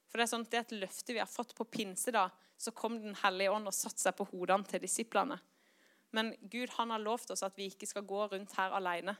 For 0.09 0.19
Det 0.19 0.25
er 0.25 0.31
sånn 0.33 0.43
at 0.45 0.51
det 0.51 0.59
er 0.59 0.67
et 0.67 0.79
løfte 0.83 1.15
vi 1.15 1.21
har 1.21 1.29
fått 1.29 1.55
på 1.55 1.63
pinse. 1.65 2.11
da, 2.11 2.29
Så 2.57 2.71
kom 2.71 2.99
Den 3.01 3.15
hellige 3.15 3.51
ånd 3.51 3.67
og 3.67 3.73
satte 3.73 4.01
seg 4.01 4.15
på 4.15 4.27
hodene 4.31 4.65
til 4.65 4.79
disiplene. 4.79 5.39
Men 6.11 6.35
Gud 6.41 6.69
han 6.69 6.89
har 6.89 6.99
lovt 6.99 7.31
oss 7.31 7.43
at 7.43 7.55
vi 7.55 7.69
ikke 7.69 7.87
skal 7.87 8.03
gå 8.03 8.27
rundt 8.31 8.55
her 8.57 8.71
alene. 8.71 9.17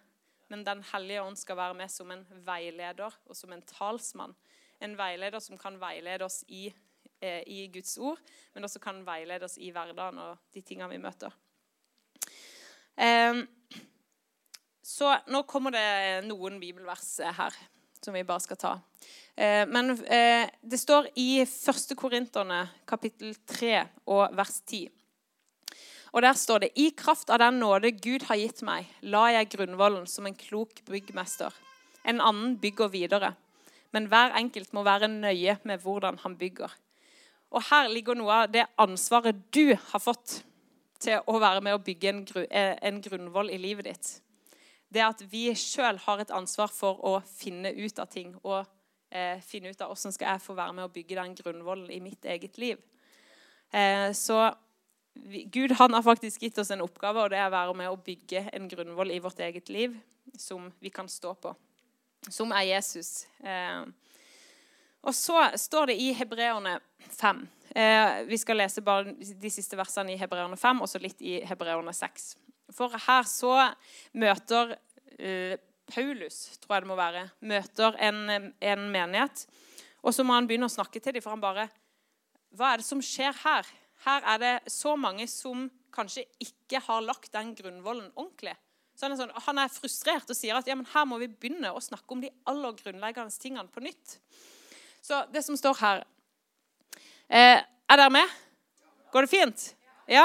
Men 0.49 0.63
Den 0.63 0.83
hellige 0.83 1.23
ånd 1.23 1.37
skal 1.37 1.55
være 1.55 1.73
med 1.73 1.91
som 1.91 2.11
en 2.11 2.25
veileder 2.45 3.13
og 3.25 3.35
som 3.35 3.53
en 3.53 3.61
talsmann. 3.61 4.35
En 4.81 4.97
veileder 4.97 5.39
som 5.39 5.57
kan 5.57 5.79
veilede 5.79 6.25
oss 6.25 6.43
i, 6.47 6.73
eh, 7.21 7.41
i 7.47 7.67
Guds 7.73 7.97
ord, 7.97 8.19
men 8.53 8.65
også 8.67 8.81
kan 8.83 9.03
veilede 9.07 9.45
oss 9.45 9.57
i 9.57 9.71
hverdagen 9.75 10.19
og 10.23 10.37
de 10.53 10.61
tingene 10.65 10.91
vi 10.91 11.01
møter. 11.03 11.35
Så 14.89 15.11
nå 15.31 15.43
kommer 15.47 15.71
det 15.71 16.27
noen 16.27 16.57
bibelvers 16.59 17.19
eh, 17.23 17.35
her 17.35 17.55
som 17.99 18.15
vi 18.15 18.23
bare 18.27 18.43
skal 18.43 18.59
ta. 18.59 18.71
Eh, 19.35 19.65
men 19.67 19.93
det 19.95 20.79
står 20.79 21.11
i 21.19 21.41
1. 21.43 21.93
Korinterne 21.99 22.63
kapittel 22.87 23.35
3 23.47 23.83
og 24.11 24.35
vers 24.35 24.61
10. 24.65 24.87
Og 26.09 26.23
der 26.25 26.33
står 26.33 26.63
det 26.63 26.71
I 26.81 26.89
kraft 26.97 27.29
av 27.29 27.41
den 27.43 27.59
nåde 27.61 27.91
Gud 27.91 28.25
har 28.29 28.39
gitt 28.39 28.63
meg, 28.65 28.87
la 29.01 29.27
jeg 29.35 29.51
grunnvollen 29.53 30.07
som 30.09 30.25
en 30.25 30.37
klok 30.37 30.81
byggmester. 30.89 31.53
En 32.03 32.21
annen 32.23 32.55
bygger 32.57 32.89
videre. 32.89 33.33
Men 33.93 34.07
hver 34.09 34.33
enkelt 34.37 34.73
må 34.73 34.83
være 34.85 35.09
nøye 35.11 35.57
med 35.69 35.83
hvordan 35.83 36.17
han 36.23 36.37
bygger. 36.37 36.73
Og 37.49 37.63
her 37.71 37.89
ligger 37.89 38.17
noe 38.17 38.43
av 38.43 38.51
det 38.53 38.67
ansvaret 38.77 39.37
du 39.53 39.73
har 39.73 40.01
fått 40.03 40.41
til 41.01 41.23
å 41.25 41.37
være 41.39 41.63
med 41.65 41.77
å 41.77 41.83
bygge 41.83 42.09
en, 42.11 42.25
gru, 42.27 42.41
eh, 42.45 42.75
en 42.85 42.99
grunnvoll 43.01 43.49
i 43.53 43.57
livet 43.61 43.87
ditt. 43.89 44.09
Det 44.89 45.01
at 45.05 45.21
vi 45.31 45.47
sjøl 45.57 45.97
har 46.05 46.21
et 46.21 46.33
ansvar 46.33 46.71
for 46.73 46.99
å 47.05 47.19
finne 47.25 47.71
ut 47.77 48.01
av 48.01 48.09
ting. 48.11 48.33
Og 48.43 48.65
eh, 49.09 49.39
finne 49.45 49.71
ut 49.71 49.81
av 49.81 49.93
hvordan 49.93 50.15
skal 50.15 50.33
jeg 50.33 50.45
få 50.45 50.55
være 50.57 50.75
med 50.77 50.87
å 50.87 50.93
bygge 50.93 51.19
den 51.19 51.35
grunnvollen 51.37 51.91
i 51.93 52.01
mitt 52.03 52.25
eget 52.25 52.57
liv. 52.61 52.81
Eh, 53.71 54.11
så 54.17 54.49
vi, 55.13 55.45
Gud 55.51 55.75
han 55.79 55.93
har 55.93 56.05
faktisk 56.05 56.43
gitt 56.45 56.57
oss 56.61 56.71
en 56.71 56.85
oppgave, 56.85 57.23
og 57.23 57.33
det 57.33 57.39
er 57.39 57.49
å 57.49 57.55
være 57.55 57.77
med 57.77 57.91
å 57.91 57.99
bygge 58.03 58.45
en 58.53 58.69
grunnvoll 58.71 59.13
i 59.13 59.21
vårt 59.23 59.41
eget 59.45 59.69
liv 59.73 59.97
som 60.37 60.69
vi 60.79 60.91
kan 60.93 61.09
stå 61.09 61.33
på. 61.41 61.53
Som 62.29 62.51
er 62.53 62.67
Jesus. 62.73 63.27
Eh, 63.41 63.85
og 65.05 65.15
så 65.15 65.45
står 65.57 65.91
det 65.91 65.99
i 66.03 66.11
Hebreerne 66.17 66.77
5 67.15 67.45
Eh, 67.75 68.23
vi 68.25 68.37
skal 68.37 68.57
lese 68.57 68.81
bare 68.81 69.13
de 69.13 69.49
siste 69.53 69.77
versene 69.77 70.15
i 70.15 70.17
Hebreerne 70.17 70.57
5 70.57 70.81
og 70.81 70.89
så 70.89 71.01
litt 71.01 71.19
i 71.21 71.37
Hebreerne 71.45 71.93
6. 71.93 72.31
For 72.73 72.95
her 73.05 73.27
så 73.29 73.53
møter 74.17 74.73
eh, 75.19 75.59
Paulus, 75.89 76.57
tror 76.61 76.77
jeg 76.77 76.85
det 76.85 76.89
må 76.89 76.97
være, 76.97 77.27
møter 77.45 77.97
en, 78.05 78.23
en, 78.57 78.87
menighet. 78.93 79.45
Og 80.01 80.15
så 80.15 80.25
må 80.25 80.33
han 80.37 80.49
begynne 80.49 80.69
å 80.69 80.73
snakke 80.73 81.01
til 81.01 81.15
dem, 81.15 81.25
for 81.25 81.35
han 81.35 81.43
bare 81.43 81.69
Hva 82.57 82.73
er 82.73 82.81
det 82.81 82.87
som 82.87 83.01
skjer 83.05 83.35
her? 83.43 83.67
Her 84.05 84.25
er 84.33 84.41
det 84.41 84.55
så 84.73 84.95
mange 84.97 85.27
som 85.29 85.67
kanskje 85.93 86.23
ikke 86.41 86.81
har 86.85 87.03
lagt 87.05 87.33
den 87.33 87.51
grunnvollen 87.57 88.09
ordentlig. 88.15 88.55
Så 88.95 89.05
han, 89.05 89.13
er 89.13 89.19
sånn, 89.21 89.33
han 89.45 89.61
er 89.61 89.73
frustrert 89.73 90.29
og 90.29 90.37
sier 90.37 90.57
at 90.57 90.67
ja, 90.67 90.77
her 90.93 91.05
må 91.07 91.19
vi 91.21 91.29
begynne 91.29 91.69
å 91.73 91.81
snakke 91.83 92.15
om 92.15 92.23
de 92.23 92.31
aller 92.49 92.73
grunnleggende 92.81 93.41
tingene 93.41 93.69
på 93.69 93.83
nytt. 93.85 94.17
Så 95.01 95.25
det 95.33 95.43
som 95.45 95.57
står 95.57 95.77
her 95.81 96.03
Eh, 97.29 97.61
er 97.61 97.97
dere 97.97 98.09
med? 98.09 98.29
Går 99.13 99.21
det 99.21 99.29
fint? 99.29 99.75
Ja? 100.09 100.23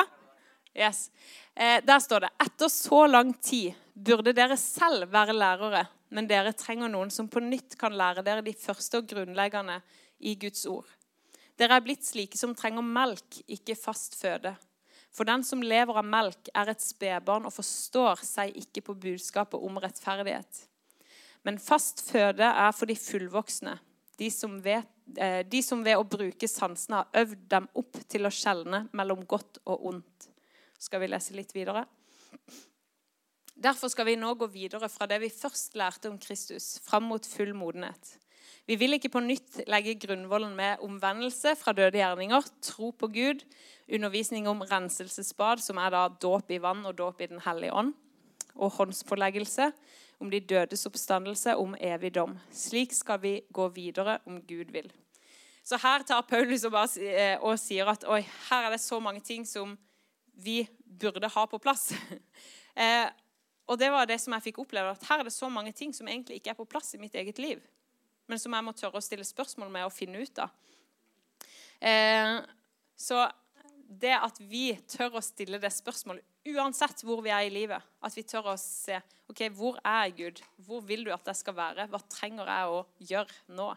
Yes. 0.72 1.10
Eh, 1.54 1.84
der 1.84 2.00
står 2.00 2.24
det 2.24 2.30
Etter 2.40 2.70
så 2.72 3.06
lang 3.06 3.34
tid 3.44 3.74
burde 3.92 4.32
dere 4.32 4.56
selv 4.56 5.10
være 5.12 5.36
lærere, 5.36 5.84
men 6.08 6.28
dere 6.30 6.54
trenger 6.56 6.88
noen 6.88 7.12
som 7.12 7.28
på 7.28 7.42
nytt 7.44 7.76
kan 7.76 7.92
lære 7.92 8.24
dere 8.24 8.42
de 8.46 8.56
første 8.56 9.02
og 9.02 9.10
grunnleggende 9.10 9.82
i 10.24 10.32
Guds 10.40 10.64
ord. 10.66 10.88
Dere 11.60 11.76
er 11.76 11.84
blitt 11.84 12.08
slike 12.08 12.40
som 12.40 12.56
trenger 12.56 12.82
melk, 12.82 13.42
ikke 13.46 13.76
fast 13.76 14.16
føde. 14.18 14.56
For 15.14 15.28
den 15.28 15.44
som 15.46 15.62
lever 15.62 16.00
av 16.00 16.08
melk, 16.08 16.48
er 16.56 16.72
et 16.72 16.82
spedbarn 16.82 17.44
og 17.46 17.54
forstår 17.54 18.24
seg 18.24 18.56
ikke 18.64 18.88
på 18.88 18.96
budskapet 19.04 19.60
om 19.60 19.76
rettferdighet. 19.78 20.64
Men 21.44 21.60
fast 21.60 22.00
føde 22.08 22.48
er 22.48 22.72
for 22.72 22.88
de 22.88 22.96
fullvoksne, 22.98 23.76
de 24.18 24.30
som, 24.30 24.56
vet, 24.62 24.90
eh, 25.18 25.42
de 25.46 25.62
som 25.62 25.82
ved 25.84 25.98
å 25.98 26.06
bruke 26.06 26.48
sansene 26.50 27.02
har 27.02 27.24
øvd 27.24 27.48
dem 27.50 27.68
opp 27.74 27.98
til 28.08 28.26
å 28.26 28.32
skjelne 28.32 28.84
mellom 28.92 29.24
godt 29.26 29.60
og 29.64 29.88
ondt. 29.92 30.28
Skal 30.78 31.02
vi 31.02 31.10
lese 31.10 31.36
litt 31.36 31.54
videre? 31.54 31.86
Derfor 33.54 33.88
skal 33.88 34.08
vi 34.08 34.18
nå 34.18 34.34
gå 34.36 34.48
videre 34.50 34.90
fra 34.90 35.06
det 35.08 35.20
vi 35.22 35.30
først 35.32 35.76
lærte 35.78 36.10
om 36.10 36.18
Kristus, 36.18 36.78
fram 36.82 37.06
mot 37.08 37.26
full 37.26 37.54
modenhet. 37.56 38.18
Vi 38.66 38.76
vil 38.80 38.96
ikke 38.96 39.12
på 39.12 39.20
nytt 39.20 39.60
legge 39.68 39.94
grunnvollen 40.00 40.54
med 40.56 40.82
omvendelse 40.84 41.52
fra 41.60 41.74
døde 41.76 42.00
gjerninger, 42.00 42.46
tro 42.64 42.90
på 42.96 43.10
Gud, 43.12 43.44
undervisning 43.92 44.48
om 44.48 44.64
renselsesbad, 44.64 45.60
som 45.60 45.78
er 45.78 45.92
da 45.92 46.06
dåp 46.08 46.50
i 46.50 46.60
vann 46.64 46.80
og 46.88 46.96
dåp 46.96 47.20
i 47.20 47.28
Den 47.30 47.42
hellige 47.44 47.76
ånd, 47.76 47.92
og 48.54 48.72
håndspåleggelse, 48.78 49.70
om 50.20 50.30
de 50.30 50.40
dødes 50.40 50.86
oppstandelse, 50.86 51.56
om 51.56 51.74
evig 51.80 52.12
dom. 52.14 52.36
Slik 52.52 52.92
skal 52.94 53.20
vi 53.22 53.34
gå 53.52 53.68
videre 53.74 54.18
om 54.26 54.40
Gud 54.42 54.70
vil. 54.74 54.90
Så 55.64 55.78
her 55.80 56.04
tar 56.04 56.22
Paulus 56.28 56.64
og, 56.64 56.74
bare, 56.74 57.08
eh, 57.08 57.36
og 57.40 57.58
sier 57.60 57.88
at 57.88 58.04
oi, 58.04 58.20
her 58.50 58.66
er 58.66 58.74
det 58.74 58.82
så 58.84 58.98
mange 59.00 59.22
ting 59.24 59.46
som 59.48 59.76
vi 60.34 60.62
burde 60.84 61.30
ha 61.30 61.44
på 61.48 61.60
plass. 61.62 61.92
eh, 62.82 63.06
og 63.64 63.78
det 63.80 63.88
var 63.92 64.08
det 64.08 64.18
som 64.20 64.34
jeg 64.36 64.50
fikk 64.50 64.60
oppleve, 64.60 64.92
at 64.92 65.06
her 65.08 65.22
er 65.22 65.28
det 65.28 65.32
så 65.32 65.48
mange 65.48 65.72
ting 65.72 65.94
som 65.96 66.08
egentlig 66.08 66.36
ikke 66.40 66.52
er 66.52 66.58
på 66.58 66.68
plass 66.68 66.92
i 66.94 67.00
mitt 67.00 67.14
eget 67.16 67.40
liv, 67.40 67.62
men 68.28 68.40
som 68.40 68.52
jeg 68.52 68.66
må 68.66 68.74
tørre 68.76 69.00
å 69.00 69.04
stille 69.04 69.24
spørsmål 69.24 69.72
med 69.72 69.86
og 69.88 69.94
finne 69.94 70.20
ut 70.20 70.42
av. 70.44 70.52
Eh, 71.80 72.36
så 72.96 73.24
det 73.88 74.14
at 74.16 74.38
vi 74.40 74.68
tør 74.88 75.16
å 75.18 75.24
stille 75.24 75.60
det 75.60 75.72
spørsmålet 75.72 76.24
uansett 76.52 77.02
hvor 77.06 77.22
vi 77.24 77.32
er 77.32 77.46
i 77.46 77.52
livet, 77.52 77.82
at 78.04 78.16
vi 78.16 78.24
tør 78.28 78.52
å 78.52 78.58
se 78.60 78.98
ok, 79.30 79.46
hvor 79.56 79.78
er 79.80 80.04
jeg, 80.08 80.14
Gud? 80.18 80.42
Hvor 80.66 80.84
vil 80.84 81.06
du 81.06 81.12
at 81.14 81.26
jeg 81.30 81.40
skal 81.40 81.56
være? 81.56 81.88
Hva 81.90 82.00
trenger 82.12 82.50
jeg 82.50 82.72
å 82.72 82.80
gjøre 83.10 83.56
nå? 83.56 83.70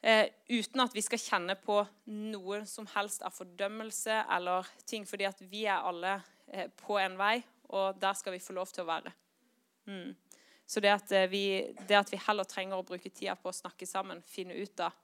Eh, 0.00 0.30
uten 0.48 0.80
at 0.80 0.94
vi 0.96 1.02
skal 1.04 1.20
kjenne 1.20 1.58
på 1.60 1.76
noe 2.08 2.62
som 2.68 2.88
helst 2.94 3.20
av 3.26 3.34
fordømmelse 3.36 4.22
eller 4.32 4.68
ting, 4.88 5.04
fordi 5.04 5.28
at 5.28 5.42
vi 5.50 5.66
er 5.68 5.84
alle 5.84 6.16
eh, 6.48 6.70
på 6.80 6.96
en 7.02 7.18
vei, 7.20 7.36
og 7.68 8.00
der 8.00 8.16
skal 8.16 8.32
vi 8.32 8.40
få 8.40 8.56
lov 8.56 8.72
til 8.72 8.86
å 8.86 8.88
være. 8.88 9.12
Mm. 9.90 10.16
Så 10.64 10.80
det 10.80 10.94
at, 10.94 11.12
eh, 11.12 11.28
vi, 11.28 11.44
det 11.84 12.00
at 12.00 12.12
vi 12.12 12.22
heller 12.24 12.48
trenger 12.48 12.80
å 12.80 12.86
bruke 12.86 13.12
tida 13.12 13.36
på 13.36 13.52
å 13.52 13.58
snakke 13.60 13.88
sammen, 13.88 14.24
finne 14.24 14.56
ut 14.56 14.80
av 14.86 14.96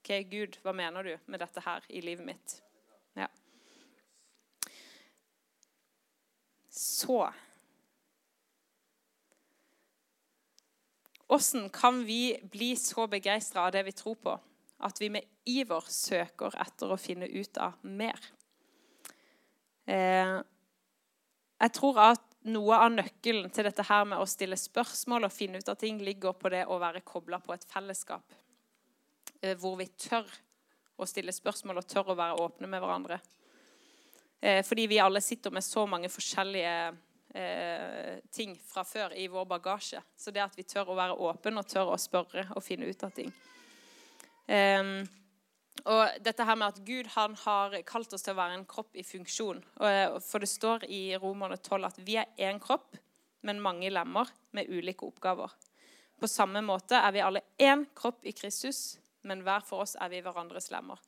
ok, 0.00 0.16
Gud, 0.32 0.56
hva 0.64 0.72
mener 0.74 1.04
du 1.06 1.12
med 1.30 1.44
dette 1.44 1.62
her 1.62 1.84
i 1.92 2.00
livet 2.02 2.26
mitt? 2.26 2.56
Så 6.72 7.32
Hvordan 11.32 11.70
kan 11.70 12.04
vi 12.04 12.40
bli 12.52 12.74
så 12.76 13.06
begeistra 13.08 13.66
av 13.66 13.72
det 13.72 13.82
vi 13.86 13.92
tror 13.96 14.18
på, 14.20 14.34
at 14.84 14.98
vi 15.00 15.08
med 15.08 15.24
iver 15.48 15.86
søker 15.88 16.52
etter 16.60 16.92
å 16.92 16.98
finne 17.00 17.24
ut 17.24 17.56
av 17.56 17.78
mer? 17.88 18.18
Eh, 19.88 20.34
jeg 21.62 21.72
tror 21.72 22.00
at 22.04 22.26
noe 22.52 22.76
av 22.84 22.92
nøkkelen 22.92 23.48
til 23.54 23.64
dette 23.64 23.86
her 23.88 24.04
med 24.10 24.20
å 24.20 24.28
stille 24.28 24.58
spørsmål 24.60 25.24
og 25.28 25.32
finne 25.32 25.62
ut 25.62 25.72
av 25.72 25.80
ting, 25.80 26.02
ligger 26.04 26.36
på 26.36 26.52
det 26.52 26.66
å 26.68 26.76
være 26.82 27.00
kobla 27.00 27.40
på 27.40 27.56
et 27.56 27.64
fellesskap. 27.64 28.36
Eh, 29.40 29.56
hvor 29.56 29.78
vi 29.80 29.88
tør 29.88 30.28
å 31.00 31.08
stille 31.08 31.32
spørsmål 31.32 31.80
og 31.80 31.88
tør 31.88 32.12
å 32.12 32.18
være 32.18 32.44
åpne 32.44 32.68
med 32.68 32.84
hverandre. 32.84 33.22
Eh, 34.42 34.60
fordi 34.66 34.88
vi 34.90 34.98
alle 34.98 35.22
sitter 35.22 35.54
med 35.54 35.64
så 35.64 35.86
mange 35.86 36.10
forskjellige 36.10 36.76
eh, 37.38 38.18
ting 38.34 38.56
fra 38.66 38.82
før 38.84 39.14
i 39.14 39.28
vår 39.30 39.46
bagasje. 39.54 40.02
Så 40.18 40.34
det 40.34 40.42
at 40.42 40.58
vi 40.58 40.66
tør 40.66 40.90
å 40.90 40.98
være 40.98 41.18
åpne 41.30 41.62
og 41.62 41.70
tør 41.70 41.94
å 41.94 42.00
spørre 42.00 42.48
og 42.50 42.64
finne 42.66 42.90
ut 42.90 43.06
av 43.06 43.14
ting. 43.14 43.30
Eh, 44.50 44.82
og 45.88 46.22
dette 46.22 46.44
her 46.46 46.58
med 46.58 46.74
at 46.74 46.82
Gud 46.86 47.08
han 47.16 47.34
har 47.42 47.74
kalt 47.88 48.12
oss 48.14 48.26
til 48.26 48.34
å 48.34 48.40
være 48.42 48.58
en 48.58 48.68
kropp 48.68 48.98
i 48.98 49.06
funksjon. 49.06 49.62
Eh, 49.82 50.18
for 50.22 50.42
det 50.42 50.50
står 50.50 50.86
i 50.90 51.02
Romerne 51.22 51.58
12 51.58 51.88
at 51.88 52.00
vi 52.04 52.18
er 52.20 52.30
én 52.38 52.60
kropp, 52.62 52.98
men 53.42 53.62
mange 53.62 53.90
lemmer 53.90 54.30
med 54.54 54.70
ulike 54.70 55.06
oppgaver. 55.08 55.50
På 56.20 56.30
samme 56.30 56.62
måte 56.62 57.00
er 57.00 57.14
vi 57.14 57.24
alle 57.24 57.46
én 57.58 57.86
kropp 57.98 58.22
i 58.26 58.34
Kristus, 58.36 59.00
men 59.26 59.42
hver 59.42 59.64
for 59.66 59.82
oss 59.82 59.96
er 59.98 60.12
vi 60.12 60.20
hverandres 60.22 60.70
lemmer. 60.70 61.00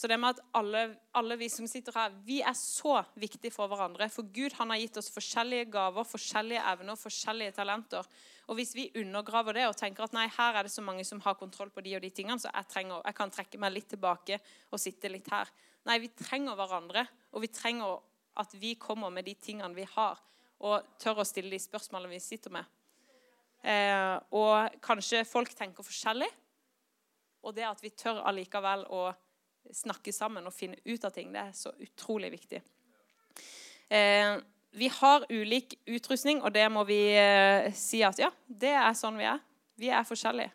Så 0.00 0.08
det 0.08 0.16
med 0.16 0.32
at 0.32 0.38
alle, 0.56 0.80
alle, 1.12 1.36
vi 1.36 1.50
som 1.52 1.66
sitter 1.68 1.92
her, 1.92 2.14
vi 2.24 2.38
er 2.40 2.54
så 2.56 3.02
viktige 3.20 3.52
for 3.52 3.68
hverandre. 3.68 4.06
For 4.08 4.24
Gud 4.32 4.54
han 4.56 4.72
har 4.72 4.80
gitt 4.80 4.96
oss 4.96 5.10
forskjellige 5.12 5.66
gaver, 5.74 6.08
forskjellige 6.08 6.62
evner, 6.70 6.96
forskjellige 6.96 7.52
talenter. 7.58 8.08
Og 8.48 8.56
hvis 8.56 8.72
vi 8.78 8.86
undergraver 8.96 9.58
det 9.58 9.66
og 9.68 9.76
tenker 9.76 10.06
at 10.06 10.16
nei, 10.16 10.24
her 10.38 10.56
er 10.56 10.64
det 10.64 10.72
så 10.72 10.86
mange 10.86 11.04
som 11.04 11.20
har 11.26 11.36
kontroll 11.36 11.68
på 11.74 11.84
de 11.84 11.98
og 11.98 12.02
de 12.06 12.12
tingene, 12.16 12.40
så 12.40 12.48
jeg, 12.48 12.70
trenger, 12.72 13.04
jeg 13.04 13.20
kan 13.20 13.36
trekke 13.36 13.60
meg 13.60 13.76
litt 13.76 13.92
tilbake 13.92 14.40
og 14.72 14.80
sitte 14.80 15.12
litt 15.12 15.28
her. 15.34 15.52
Nei, 15.84 16.00
vi 16.00 16.14
trenger 16.16 16.56
hverandre, 16.56 17.04
og 17.36 17.44
vi 17.44 17.52
trenger 17.52 18.00
at 18.40 18.56
vi 18.56 18.74
kommer 18.80 19.12
med 19.12 19.28
de 19.28 19.36
tingene 19.36 19.76
vi 19.76 19.84
har, 19.98 20.16
og 20.64 20.94
tør 21.02 21.20
å 21.20 21.28
stille 21.28 21.52
de 21.52 21.60
spørsmålene 21.60 22.16
vi 22.16 22.24
sitter 22.24 22.56
med. 22.56 22.76
Eh, 23.60 24.16
og 24.32 24.80
kanskje 24.80 25.26
folk 25.28 25.52
tenker 25.52 25.84
forskjellig, 25.84 26.32
og 27.44 27.52
det 27.52 27.68
at 27.68 27.84
vi 27.84 27.92
tør 27.92 28.24
allikevel 28.24 28.88
å 28.88 29.10
snakke 29.76 30.12
sammen 30.14 30.46
og 30.46 30.54
finne 30.54 30.78
ut 30.84 31.04
av 31.04 31.12
ting. 31.14 31.32
Det 31.34 31.42
er 31.42 31.52
så 31.56 31.72
utrolig 31.80 32.32
viktig. 32.34 32.62
Eh, 33.90 34.36
vi 34.70 34.88
har 34.88 35.26
ulik 35.28 35.74
utrustning, 35.86 36.42
og 36.42 36.52
det 36.54 36.66
må 36.70 36.84
vi 36.86 37.00
eh, 37.18 37.72
si 37.74 38.04
at 38.06 38.20
ja, 38.22 38.30
det 38.46 38.74
er 38.78 38.94
sånn 38.98 39.18
vi 39.18 39.26
er. 39.26 39.40
Vi 39.80 39.90
er 39.90 40.06
forskjellige. 40.06 40.52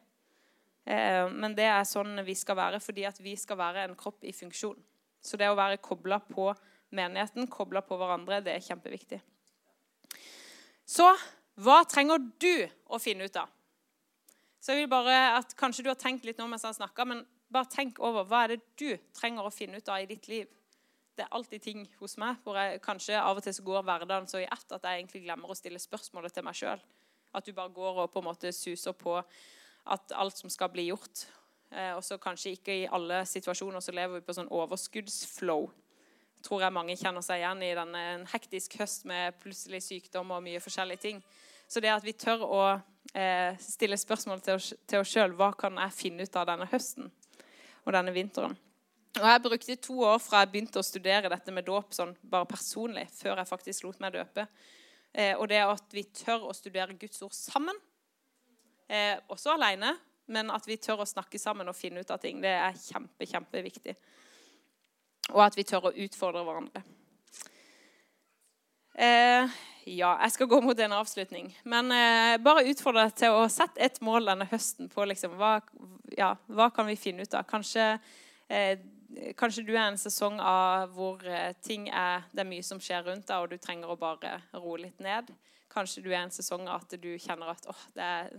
Eh, 0.85 1.25
men 1.33 1.55
det 1.57 1.67
er 1.67 1.83
sånn 1.89 2.21
vi 2.23 2.35
skal 2.37 2.59
være 2.59 2.79
fordi 2.83 3.07
at 3.09 3.19
vi 3.19 3.35
skal 3.39 3.59
være 3.59 3.87
en 3.87 3.97
kropp 3.99 4.23
i 4.23 4.33
funksjon. 4.35 4.77
Så 5.25 5.39
det 5.41 5.49
å 5.49 5.57
være 5.57 5.81
kobla 5.83 6.19
på 6.21 6.51
menigheten, 6.95 7.49
kobla 7.51 7.81
på 7.83 7.97
hverandre, 7.99 8.43
det 8.45 8.53
er 8.55 8.63
kjempeviktig. 8.63 9.19
Så 10.85 11.09
hva 11.59 11.81
trenger 11.89 12.21
du 12.39 12.67
å 12.93 12.99
finne 13.01 13.25
ut 13.25 13.39
av? 13.41 13.49
Så 14.61 14.73
jeg 14.73 14.83
vil 14.85 14.91
bare 14.91 15.15
at 15.37 15.53
Kanskje 15.57 15.83
du 15.85 15.91
har 15.91 15.99
tenkt 15.99 16.25
litt 16.25 16.39
nå 16.41 16.47
mens 16.49 16.65
han 16.65 16.75
snakka, 16.77 17.05
men 17.05 17.25
bare 17.51 17.69
tenk 17.71 17.99
over 18.03 18.25
hva 18.27 18.43
er 18.45 18.55
det 18.55 18.61
du 18.79 18.89
trenger 19.15 19.45
å 19.45 19.53
finne 19.53 19.79
ut 19.79 19.89
av 19.91 20.03
i 20.03 20.09
ditt 20.09 20.27
liv. 20.31 20.49
Det 21.15 21.23
er 21.23 21.35
alltid 21.37 21.63
ting 21.63 21.85
hos 22.01 22.17
meg 22.19 22.41
hvor 22.43 22.57
jeg 22.59 22.81
kanskje 22.83 23.19
av 23.19 23.37
og 23.37 23.45
til 23.45 23.55
så 23.55 23.63
går 23.63 23.85
hverdagen 23.87 24.27
så 24.27 24.41
i 24.41 24.49
ett 24.49 24.75
at 24.75 24.83
jeg 24.83 24.99
egentlig 24.99 25.23
glemmer 25.23 25.51
å 25.51 25.57
stille 25.57 25.79
spørsmålet 25.79 26.35
til 26.35 26.45
meg 26.47 26.57
sjøl. 26.59 26.81
At 27.35 27.47
du 27.47 27.53
bare 27.55 27.73
går 27.75 28.03
og 28.03 28.11
på 28.11 28.21
en 28.21 28.29
måte 28.29 28.51
suser 28.55 28.95
på 28.97 29.15
at 29.15 30.15
alt 30.17 30.37
som 30.39 30.51
skal 30.51 30.71
bli 30.73 30.89
gjort. 30.89 31.27
Eh, 31.71 31.93
og 31.95 32.03
så 32.03 32.17
kanskje 32.21 32.55
ikke 32.55 32.75
i 32.81 32.87
alle 32.91 33.21
situasjoner 33.29 33.83
så 33.83 33.95
lever 33.95 34.19
vi 34.19 34.25
på 34.25 34.35
sånn 34.35 34.51
overskuddsflow. 34.51 35.67
Tror 36.45 36.61
jeg 36.61 36.75
mange 36.75 36.97
kjenner 36.99 37.23
seg 37.25 37.41
igjen 37.41 37.63
i 37.65 37.73
denne 37.77 38.05
en 38.13 38.25
hektisk 38.29 38.77
høst 38.81 39.05
med 39.09 39.37
plutselig 39.41 39.83
sykdom 39.85 40.33
og 40.35 40.43
mye 40.45 40.61
forskjellige 40.63 41.03
ting. 41.07 41.21
Så 41.67 41.81
det 41.81 41.93
at 41.93 42.05
vi 42.05 42.13
tør 42.17 42.43
å 42.45 42.63
eh, 43.13 43.55
stille 43.61 43.97
spørsmål 43.97 44.43
til 44.45 44.59
oss, 44.59 44.73
sjøl 45.09 45.33
hva 45.37 45.53
kan 45.57 45.79
jeg 45.81 45.97
finne 45.97 46.27
ut 46.27 46.37
av 46.37 46.49
denne 46.51 46.67
høsten 46.69 47.09
og 47.85 47.93
denne 47.93 48.13
vinteren. 48.15 48.55
Og 49.15 49.27
Jeg 49.29 49.41
brukte 49.41 49.75
to 49.79 49.99
år 50.03 50.17
fra 50.19 50.41
jeg 50.43 50.51
begynte 50.51 50.81
å 50.81 50.83
studere 50.83 51.31
dette 51.31 51.51
med 51.55 51.65
dåp 51.65 51.93
sånn 51.95 52.11
bare 52.21 52.47
personlig, 52.49 53.05
før 53.15 53.39
jeg 53.39 53.47
faktisk 53.47 53.85
lot 53.85 54.01
meg 54.03 54.17
døpe. 54.17 54.47
Eh, 55.13 55.37
og 55.39 55.47
det 55.47 55.61
at 55.63 55.95
vi 55.95 56.03
tør 56.03 56.49
å 56.49 56.55
studere 56.55 56.97
Guds 56.99 57.21
ord 57.23 57.31
sammen, 57.31 57.77
eh, 58.89 59.15
også 59.31 59.53
alene, 59.53 59.93
men 60.27 60.51
at 60.51 60.67
vi 60.67 60.75
tør 60.75 61.05
å 61.05 61.07
snakke 61.07 61.39
sammen 61.39 61.69
og 61.69 61.77
finne 61.77 62.01
ut 62.01 62.11
av 62.11 62.19
ting, 62.19 62.41
det 62.41 62.51
er 62.57 62.75
kjempe, 62.75 63.25
kjempeviktig. 63.29 63.95
Og 65.31 65.41
at 65.45 65.55
vi 65.55 65.63
tør 65.63 65.89
å 65.89 65.95
utfordre 65.95 66.43
hverandre. 66.43 66.83
Eh, 68.95 69.55
ja, 69.85 70.15
jeg 70.23 70.31
skal 70.31 70.47
gå 70.47 70.61
mot 70.63 70.79
en 70.79 70.95
avslutning. 70.95 71.49
Men 71.63 71.91
eh, 71.91 72.37
bare 72.41 72.65
utfordre 72.71 73.05
deg 73.05 73.17
til 73.19 73.35
å 73.35 73.47
sette 73.51 73.81
et 73.83 73.99
mål 74.05 74.31
denne 74.31 74.47
høsten 74.49 74.87
på 74.91 75.05
liksom, 75.05 75.35
hva, 75.37 75.59
ja, 76.15 76.31
hva 76.47 76.69
kan 76.73 76.87
vi 76.87 76.95
finne 76.99 77.25
ut 77.25 77.35
av. 77.35 77.43
Kanskje, 77.49 77.97
eh, 78.47 78.79
kanskje 79.37 79.65
du 79.67 79.73
er 79.75 79.89
en 79.89 79.99
sesong 79.99 80.39
av 80.39 80.95
hvor 80.95 81.21
eh, 81.27 81.51
ting 81.65 81.89
er, 81.91 82.23
det 82.31 82.45
er 82.45 82.49
mye 82.49 82.65
som 82.65 82.79
skjer 82.79 83.03
rundt 83.09 83.27
deg, 83.27 83.35
og 83.43 83.51
du 83.51 83.59
trenger 83.59 83.91
å 83.91 83.99
bare 83.99 84.39
roe 84.55 84.79
litt 84.87 85.03
ned. 85.03 85.33
Kanskje 85.75 86.05
du 86.05 86.09
er 86.13 86.23
en 86.23 86.33
sesong 86.33 86.69
av 86.69 86.87
at 86.87 86.95
du 86.95 87.11
kjenner 87.19 87.51
at 87.51 87.67
oh, 87.67 87.85
er, 87.99 88.31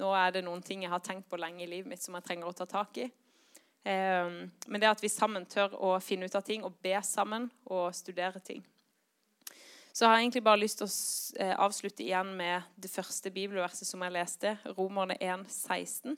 nå 0.00 0.14
er 0.16 0.32
det 0.32 0.46
noen 0.46 0.64
ting 0.64 0.86
jeg 0.86 0.94
har 0.94 1.04
tenkt 1.04 1.28
på 1.28 1.38
lenge 1.38 1.66
i 1.66 1.68
livet 1.68 1.92
mitt 1.92 2.02
som 2.02 2.16
jeg 2.16 2.30
trenger 2.30 2.48
å 2.48 2.56
ta 2.56 2.66
tak 2.70 3.04
i. 3.04 3.10
Eh, 3.84 4.34
men 4.66 4.80
det 4.80 4.88
at 4.88 5.04
vi 5.04 5.12
sammen 5.12 5.44
tør 5.44 5.76
å 5.76 5.98
finne 6.00 6.26
ut 6.26 6.40
av 6.40 6.48
ting 6.48 6.64
og 6.64 6.80
be 6.80 6.96
sammen 7.04 7.52
og 7.68 7.90
studere 7.94 8.40
ting. 8.40 8.64
Så 9.92 10.06
har 10.06 10.16
jeg 10.16 10.24
egentlig 10.24 10.44
bare 10.44 10.60
lyst 10.62 10.80
til 10.80 10.88
å 10.88 10.92
eh, 11.44 11.54
avslutte 11.60 12.04
igjen 12.04 12.32
med 12.36 12.68
det 12.80 12.88
første 12.88 13.30
bibelverset 13.30 13.88
som 13.88 14.00
jeg 14.04 14.14
leste, 14.14 14.54
Romerne 14.78 15.18
1, 15.20 15.44
16. 15.52 16.16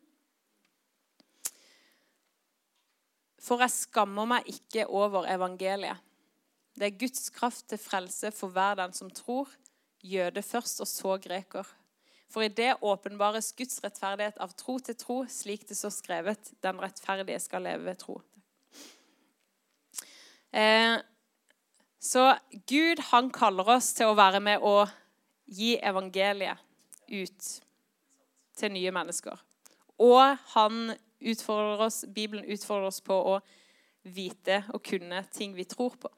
For 3.42 3.60
jeg 3.60 3.74
skammer 3.74 4.28
meg 4.30 4.46
ikke 4.48 4.86
over 4.86 5.26
evangeliet. 5.28 5.98
Det 6.74 6.86
er 6.86 6.98
Guds 6.98 7.28
kraft 7.34 7.66
til 7.70 7.78
frelse 7.78 8.30
for 8.34 8.54
hver 8.54 8.78
den 8.78 8.94
som 8.94 9.10
tror, 9.10 9.50
jøde 10.02 10.42
først 10.42 10.82
og 10.82 10.88
så 10.90 11.16
greker. 11.22 11.66
For 12.30 12.46
i 12.46 12.50
det 12.50 12.76
åpenbares 12.82 13.52
Guds 13.58 13.82
rettferdighet 13.84 14.38
av 14.42 14.54
tro 14.58 14.78
til 14.82 14.96
tro, 14.98 15.18
slik 15.30 15.66
det 15.68 15.76
så 15.78 15.90
skrevet, 15.94 16.54
den 16.62 16.80
rettferdige 16.82 17.42
skal 17.42 17.66
leve 17.66 17.90
ved 17.90 18.00
tro. 18.00 18.16
Eh, 20.54 20.98
så 22.04 22.34
Gud 22.68 23.00
han 23.10 23.30
kaller 23.32 23.68
oss 23.78 23.94
til 23.96 24.10
å 24.10 24.16
være 24.18 24.40
med 24.44 24.60
og 24.60 24.90
gi 25.48 25.74
evangeliet 25.80 26.60
ut 27.08 27.46
til 28.58 28.72
nye 28.74 28.92
mennesker. 28.92 29.38
Og 30.04 30.36
han 30.52 30.92
utfordrer 31.24 31.86
oss, 31.86 32.02
Bibelen 32.04 32.44
utfordrer 32.44 32.90
oss 32.90 33.00
på 33.04 33.16
å 33.16 33.38
vite 34.04 34.60
og 34.74 34.82
kunne 34.84 35.22
ting 35.32 35.54
vi 35.56 35.64
tror 35.64 35.96
på. 36.00 36.10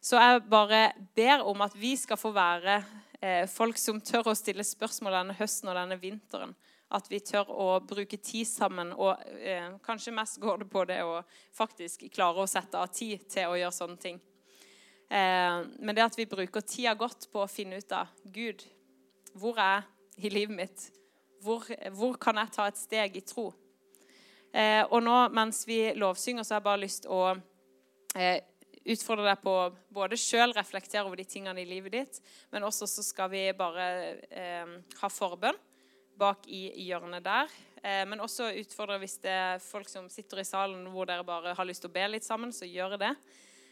Så 0.00 0.18
jeg 0.18 0.42
bare 0.50 0.92
ber 1.14 1.44
om 1.46 1.62
at 1.62 1.74
vi 1.78 1.92
skal 1.98 2.18
få 2.18 2.32
være 2.34 2.80
eh, 3.20 3.46
folk 3.50 3.78
som 3.78 4.00
tør 4.02 4.30
å 4.30 4.38
stille 4.38 4.66
spørsmål 4.66 5.14
denne 5.20 5.38
høsten 5.38 5.70
og 5.70 5.78
denne 5.78 5.98
vinteren. 6.00 6.54
At 6.90 7.10
vi 7.10 7.20
tør 7.20 7.50
å 7.52 7.68
bruke 7.84 8.16
tid 8.16 8.46
sammen. 8.48 8.94
Og 8.96 9.14
eh, 9.38 9.66
kanskje 9.84 10.14
mest 10.16 10.38
går 10.42 10.62
det 10.62 10.68
på 10.72 10.84
det 10.90 11.02
å 11.06 11.20
faktisk 11.54 12.06
klare 12.14 12.42
å 12.42 12.50
sette 12.50 12.80
av 12.80 12.90
tid 12.94 13.26
til 13.30 13.50
å 13.50 13.58
gjøre 13.58 13.78
sånne 13.78 14.02
ting. 14.02 14.20
Eh, 15.08 15.62
men 15.78 15.94
det 15.96 16.04
at 16.04 16.18
vi 16.18 16.28
bruker 16.28 16.64
tida 16.64 16.92
godt 16.98 17.30
på 17.32 17.40
å 17.40 17.50
finne 17.50 17.80
ut 17.80 17.94
av 17.96 18.10
Gud, 18.28 18.64
hvor 19.38 19.56
er 19.60 19.86
jeg 20.18 20.28
i 20.28 20.34
livet 20.34 20.56
mitt? 20.56 20.84
Hvor, 21.44 21.64
hvor 21.96 22.18
kan 22.20 22.40
jeg 22.42 22.52
ta 22.52 22.66
et 22.68 22.80
steg 22.80 23.16
i 23.16 23.24
tro? 23.24 23.48
Eh, 24.52 24.82
og 24.84 25.00
nå 25.04 25.16
mens 25.32 25.62
vi 25.68 25.80
lovsynger, 25.96 26.44
så 26.44 26.56
har 26.56 26.60
jeg 26.60 26.68
bare 26.68 26.82
lyst 26.82 27.08
å 27.08 27.22
eh, 28.18 28.42
utfordre 28.88 29.30
deg 29.30 29.40
på 29.44 29.54
både 29.96 30.18
sjøl 30.20 30.52
reflektere 30.56 31.06
over 31.06 31.20
de 31.20 31.28
tingene 31.28 31.62
i 31.62 31.68
livet 31.68 31.94
ditt, 31.94 32.20
men 32.52 32.66
også 32.66 32.88
så 32.88 33.04
skal 33.04 33.32
vi 33.32 33.42
bare 33.56 33.88
ha 35.00 35.10
forbønn 35.12 35.56
bak 36.18 36.48
i 36.50 36.70
hjørnet 36.88 37.22
der. 37.22 37.52
Men 38.08 38.24
også 38.24 38.48
utfordre 38.58 38.96
hvis 39.02 39.18
det 39.22 39.30
er 39.30 39.60
folk 39.62 39.90
som 39.92 40.08
sitter 40.10 40.40
i 40.40 40.46
salen 40.48 40.88
hvor 40.90 41.06
dere 41.06 41.26
bare 41.26 41.52
har 41.54 41.68
lyst 41.68 41.84
til 41.84 41.92
å 41.92 41.94
be 41.94 42.06
litt 42.08 42.26
sammen, 42.26 42.50
så 42.50 42.66
gjør 42.66 42.96
det. 42.98 43.12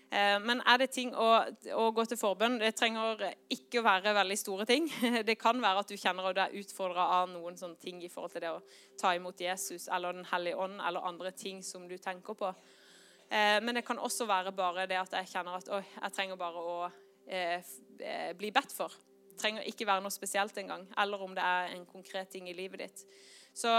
Men 0.09 0.61
er 0.62 0.79
det 0.79 0.87
ting 0.95 1.11
å, 1.19 1.29
å, 1.75 1.85
gå 1.90 2.05
til 2.07 2.19
forbønn 2.21 2.61
Det 2.61 2.69
trenger 2.79 3.25
ikke 3.51 3.81
å 3.81 3.87
være 3.88 4.12
veldig 4.14 4.37
store 4.38 4.66
ting. 4.69 4.87
Det 5.27 5.35
kan 5.40 5.59
være 5.62 5.83
at 5.83 5.90
du 5.90 5.97
kjenner 5.99 6.29
at 6.29 6.37
du 6.37 6.42
er 6.45 6.55
utfordra 6.61 7.09
av 7.19 7.33
noen 7.33 7.59
sånne 7.59 7.81
ting 7.83 7.99
i 8.05 8.11
forhold 8.12 8.37
til 8.37 8.45
det 8.45 8.53
å 8.55 8.61
ta 9.01 9.16
imot 9.16 9.42
Jesus 9.42 9.88
eller 9.90 10.14
Den 10.14 10.29
hellige 10.31 10.61
ånd 10.62 10.79
eller 10.79 11.09
andre 11.11 11.33
ting 11.35 11.59
som 11.66 11.88
du 11.90 11.97
tenker 11.99 12.38
på. 12.38 12.53
Eh, 13.27 13.59
men 13.59 13.75
det 13.75 13.83
kan 13.88 13.99
også 13.99 14.29
være 14.31 14.55
bare 14.55 14.87
det 14.87 15.01
at 15.01 15.19
jeg 15.19 15.33
kjenner 15.35 15.59
at 15.59 15.73
jeg 15.75 16.14
trenger 16.14 16.38
bare 16.38 16.62
å 16.62 16.79
eh, 17.27 17.75
bli 18.38 18.53
bedt 18.55 18.77
for. 18.77 18.95
Det 19.27 19.40
trenger 19.42 19.66
ikke 19.66 19.90
være 19.90 20.07
noe 20.07 20.14
spesielt 20.14 20.62
engang. 20.62 20.87
Eller 21.03 21.27
om 21.27 21.35
det 21.35 21.45
er 21.45 21.75
en 21.75 21.85
konkret 21.90 22.31
ting 22.31 22.47
i 22.49 22.57
livet 22.57 22.87
ditt. 22.87 23.03
Så 23.57 23.73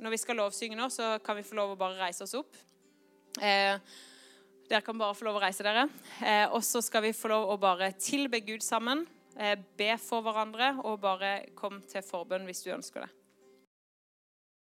når 0.00 0.14
vi 0.14 0.20
skal 0.20 0.38
lovsynge 0.40 0.78
nå, 0.78 0.88
så 0.92 1.16
kan 1.24 1.36
vi 1.36 1.44
få 1.44 1.56
lov 1.58 1.74
å 1.74 1.80
bare 1.80 1.98
reise 2.00 2.24
oss 2.24 2.36
opp. 2.38 2.56
Eh, 3.38 3.76
dere 4.70 4.86
kan 4.86 4.98
bare 4.98 5.16
få 5.18 5.26
lov 5.26 5.40
å 5.40 5.42
reise 5.42 5.64
dere. 5.66 5.88
Eh, 6.22 6.46
og 6.54 6.62
så 6.62 6.78
skal 6.84 7.02
vi 7.08 7.16
få 7.16 7.32
lov 7.32 7.48
å 7.50 7.58
bare 7.60 7.90
tilbe 7.98 8.38
Gud 8.46 8.62
sammen. 8.62 9.02
Eh, 9.34 9.56
be 9.78 9.96
for 9.98 10.22
hverandre 10.22 10.76
og 10.84 11.00
bare 11.02 11.32
kom 11.58 11.80
til 11.90 12.04
forbønn 12.06 12.46
hvis 12.46 12.62
du 12.62 12.70
ønsker 12.76 13.06
det. 13.06 13.10